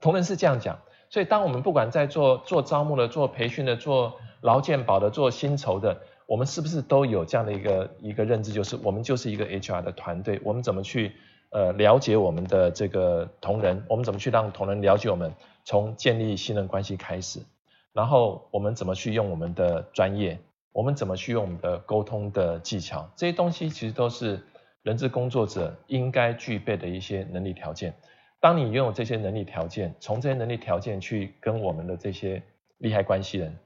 [0.00, 0.78] 同仁是这样讲，
[1.10, 11.12] 所以当我们不管在做做招募的、做培训的、做劳健保的、做薪酬的，我们是不是都有这样的一个一个认知，就是我们就是一个 HR 的团队，我们怎么去
[11.50, 15.32] 呃了解我们的这个同仁，我们怎么去让同仁了解我们，
[15.64, 17.40] 从建立信任关系开始，
[17.92, 20.38] 然后我们怎么去用我们的专业，
[20.72, 24.42] 我们怎么去用我们的沟通的技巧，这些东西其实都是
[24.82, 27.94] 人资工作者应该具备的一些能力条件。
[28.40, 32.42] 当你拥有这些能力条件，从这些能力条件去跟我们的这些
[32.78, 33.56] 利害关系人，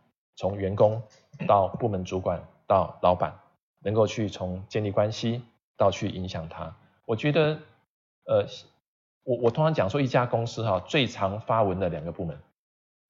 [0.40, 1.02] 从员工
[1.46, 3.38] 到部门主管到老板，
[3.84, 5.42] 能够去从建立关系
[5.76, 6.74] 到去影响他，
[7.04, 7.58] 我觉得，
[8.24, 8.46] 呃，
[9.22, 12.38] 我我通常讲说一家公司哈，最常发文的两个部门，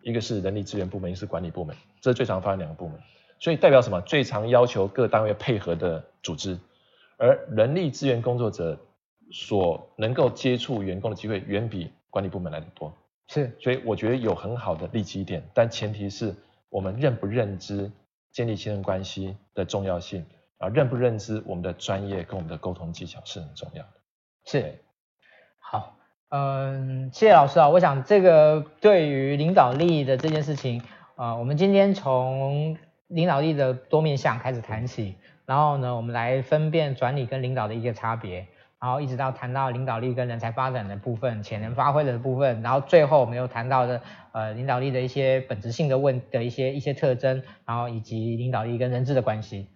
[0.03, 3.01] 一个是人力资源部门，一个是管理部门，这是最常发文两个部门，
[3.39, 4.01] 所以代表什么？
[4.01, 6.59] 最常要求各单位配合的组织，
[7.17, 8.77] 而人力资源工作者。
[9.33, 12.93] 所能够接触员工的机会远比管理部门来的多，
[13.29, 16.35] 是，所以我觉得有很好的利基点，但前提是
[16.71, 17.91] 我们认不认知
[18.33, 20.25] 建立信任关系的重要性
[20.59, 23.91] 啊，认不认知我们的专业跟我们的沟通技巧是很重要的。
[24.47, 24.79] 是，
[25.59, 25.97] 好，
[26.31, 30.83] 嗯，谢谢老师啊，我想这个对于领导力的这件事情
[31.17, 38.47] 啊，我们今天从领导力的多面向开始谈起，然后呢，我们来分辨转理跟领导的一个差别。
[38.81, 44.01] 然后一直到谈到领导力跟人才发展的部分，潜能发挥的部分，然后最后我们又谈到的
[44.33, 49.69] 呃领导力的一些本质性的问的一些一些特征，然后以及领导力跟人质的关系。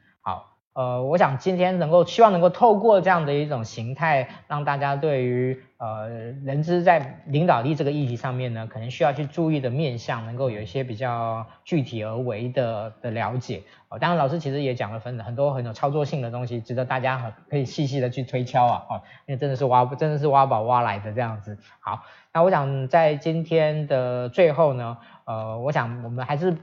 [0.74, 6.08] 呃，我想今天能够希望能够透过这样的一种形态，让大家对于呃
[6.44, 13.62] 人资在领导力这个议题上面呢，可能需要去注意的面向，能够有一些比较具体而为的的了解。
[13.88, 21.56] 哦，当然老师其实也讲了分很多很有操作性的东西，值得大家很可以细细的去推敲啊，哦，因为真的是挖真的是挖宝挖来的这样子。
[21.78, 22.02] 好，
[22.32, 26.56] 那我想在今天的最后呢，呃，我想我们还是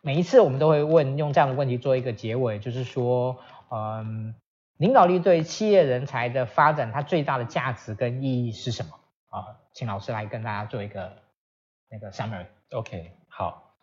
[0.00, 3.36] 每一次我们都会问用这样的问题做一个结尾，就是说。
[3.70, 4.34] 嗯，
[4.76, 8.98] 领导力对企业人才的发展，它最大的价值跟意义是什么？
[9.30, 11.12] 啊，请老师来跟大家做一个
[11.90, 12.46] 那个 summary。
[12.70, 13.74] OK，好，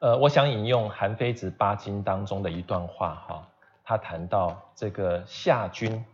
[0.00, 3.48] 呃，我想引用《韩非子·八经》当中的一段话哈，
[3.84, 6.04] 他谈到这个下君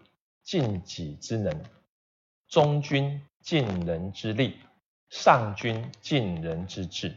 [0.43, 1.53] 尽己之能，
[2.49, 4.61] 中君尽人之力，
[5.09, 7.16] 上君尽人之智。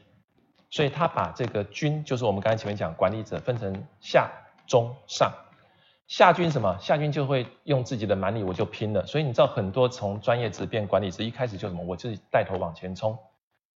[0.72, 4.30] 所以他把这个君，就是我们刚才前面讲管理者，分成下、
[4.68, 5.32] 中、上。
[6.10, 6.78] 下军什么？
[6.82, 9.06] 下军就会用自己的蛮力，我就拼了。
[9.06, 13.18] 所以你知道很多从专业职变管理职，一开始就什么，我自己带头往前冲。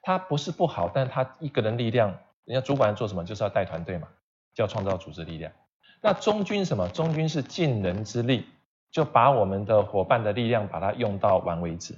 [0.00, 2.08] 他不是不好，但他一个人力量，
[2.46, 4.08] 人家主管做什么，就是要带团队嘛，
[4.54, 5.52] 就要创造组织力量。
[6.00, 6.88] 那中军什么？
[6.88, 8.46] 中军是尽人之力，
[8.90, 11.94] 就把我们的伙伴的力量把它用到完为止。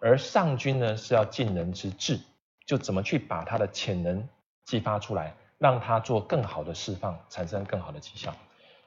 [0.00, 2.20] 而上军呢，是要尽人之智。
[2.64, 4.28] 就怎么去把他的潜能
[4.64, 8.34] 激发出来，让他做更好的释放，产生更好的绩效。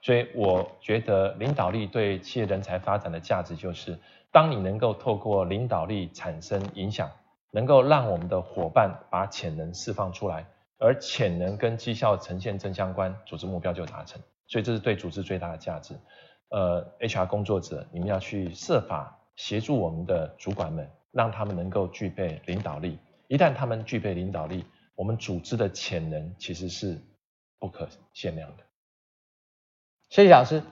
[0.05, 3.97] 所以我觉得领导力对企业人才发展的价值，就是
[4.31, 7.09] 当你能够透过领导力产生影响，
[7.49, 10.45] 能够让我们的伙伴把潜能释放出来，
[10.77, 14.21] 而潜能跟绩效呈现正相关，组织目标就达成。
[14.45, 15.95] 所以这是对组织最大的价值。
[16.49, 22.99] 呃，HR 工作者，你们要去设法协助我们的主管们，让他们能够具备领导力。
[23.27, 27.01] 一旦他们具备领导力，我们组织的潜能其实是
[27.57, 28.64] 不可限量的。
[30.15, 30.63] 谢谢老师。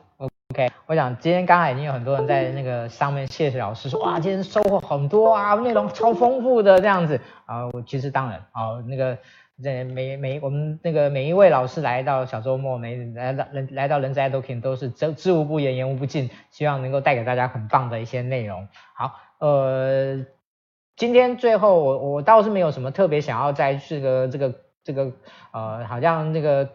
[0.53, 7.67] OK，我想今天刚才已经有很多人在那个上面谢谢老师说，哇，今天收获很多啊，内容超丰富的这样子啊。
[7.73, 9.17] 我其实当然啊，那个
[9.61, 18.69] 在每每我们那个每一位老师来到小周末，每来到人来到人资 i-Talking 都是知知无不言，言无不尽，希望能够带给大家很棒的一些内容。
[18.95, 20.25] 好，呃。
[20.95, 25.11] 今天最后我我倒是没有什么特别想要在这个这个这个
[25.51, 26.69] 呃好像那个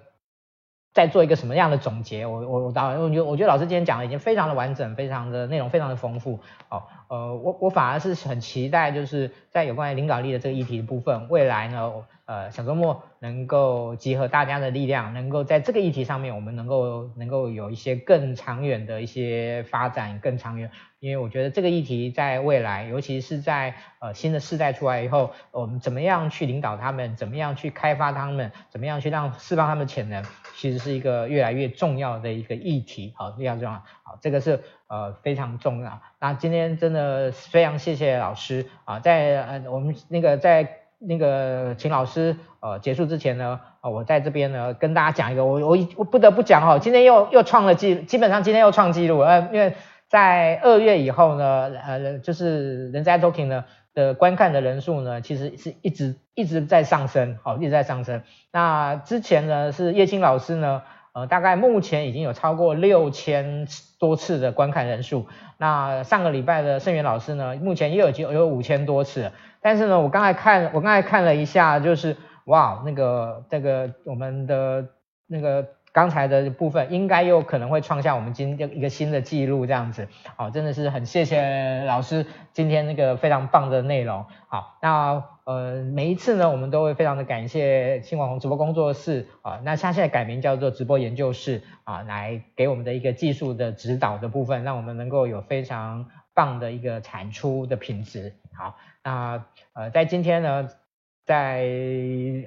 [0.99, 6.41] 再做一个什么样的总结，我我我当然我觉得我觉得老师今天讲的已经非常的完整，非常的内容非常的丰富。
[6.71, 11.93] 哦，呃我我反而是很期待就是在有关于领导力的这个议题的部分，未来呢
[12.29, 20.71] 呃小周末能够集合大家的力量，能够在这个议题上面我们能够能够有一些更长远的一些发展，更长远。
[21.01, 30.23] 因为我觉得这个议题在未来，尤其是在呃新的世代出来以后，我们怎么样去领导他们，怎么样去开发他们，怎么样去让释放他们潜能，
[30.57, 33.15] 其实是一个越来越重要的一个议题。
[33.17, 33.83] 好，非常重要。
[34.03, 36.03] 好，这个是呃非常重要。
[36.21, 49.75] 那今天真的非常谢谢老师啊，在呃我们那个在那个秦老师呃结束之前呢，啊我在这边呢跟大家讲一个，我我我不得不讲哦，今天又又创了记，基本上今天又创纪录，呃因为。
[50.11, 58.23] 在二月以后呢，呃，就是人在 talking 呢的观看的人数呢，其实是一直一直在上升，好，一直在上升。
[58.51, 60.81] 那之前呢是叶青老师呢，
[61.19, 63.67] 呃，大概目前已经有超过六千
[63.99, 65.27] 多次的观看人数。
[65.57, 69.33] 那上个礼拜的盛元老师呢，目前也有有有五千多次。
[69.61, 74.87] 但是呢，我刚才看我刚才看了一下，就是哇，那个这个我们的
[75.27, 75.67] 那个。
[75.91, 80.07] 刚才的部分应该又可能会创下我们今天一个新的记录，这样子，
[80.37, 100.69] 好，真的是很谢谢老师今天那个非常棒的内容，好，那呃每一次呢，我们都会非常的感谢新网红直播工作室啊，那他现在改名叫做直播研究室啊，来给我们的一个技术的指导的部分，让我们能够有非常棒的一个产出的品质，好，那呃在今天呢，
[101.25, 101.63] 在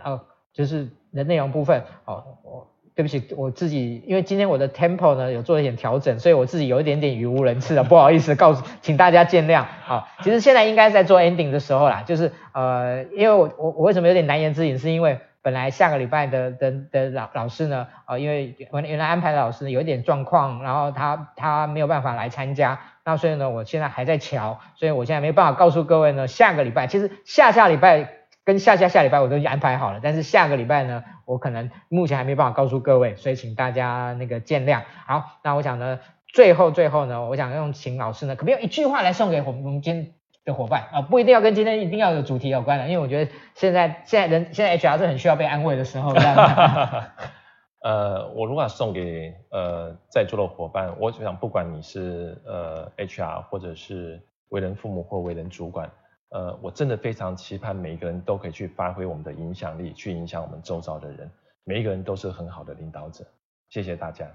[0.04, 0.22] 呃
[0.54, 2.68] 就是的内容部分，哦我。
[2.94, 9.66] 对不起，我自己因为今天我的 tempo 呢有做一点调整，所以我自己有一点点语无伦次了， 不好意思，告诉请大家见谅。
[9.84, 28.20] 好，其实现在应该在做 ending 的时候啦，就是呃，因为我我我为什么有点难言之隐，是因为本来下个礼拜的的的老老师呢，呃，因为原原来安排的老师呢有一点状况，然后他他没有办法来参加，那所以呢，我现在还在乔，所以我现在没办法告诉各位呢，下个礼拜其实下下礼拜。
[28.52, 34.82] 跟下下下礼拜我都已经安排好了，但是下个礼拜呢，我可能目前还没办法告诉各位，所以请大家那个见谅。
[35.08, 35.99] 好，那我想呢，
[36.34, 41.02] 最后最后呢，我想用请老师呢，可不可以用一句话来送给我们我们今天的伙伴啊？
[41.02, 46.14] 不一定要跟今天一定要有主题有关的，因为我觉得现在现在人现在 HR 是很需要被安慰的时候。
[47.84, 55.89] 呃，我如果要送给呃在座的伙伴，我想不管你是呃 HR 或者是为人父母或为人主管。
[56.32, 61.30] 呃，我真的非常期盼每一个人都可以去发挥我们的影响力，去影响我们周遭的人。
[61.66, 63.26] 每一个人都是很好的领导者。
[63.70, 64.26] 谢谢大家。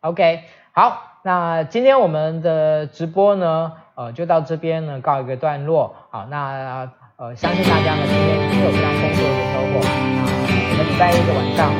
[0.00, 5.96] OK，好，那今天我们的直播呢，呃，就到这边呢告一个段落。
[6.10, 9.80] 好，那呃，相信大家呢今天一定有非常丰富的收获。
[9.82, 11.72] 那我们礼拜一的晚上，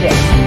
[0.00, 0.37] Yeah.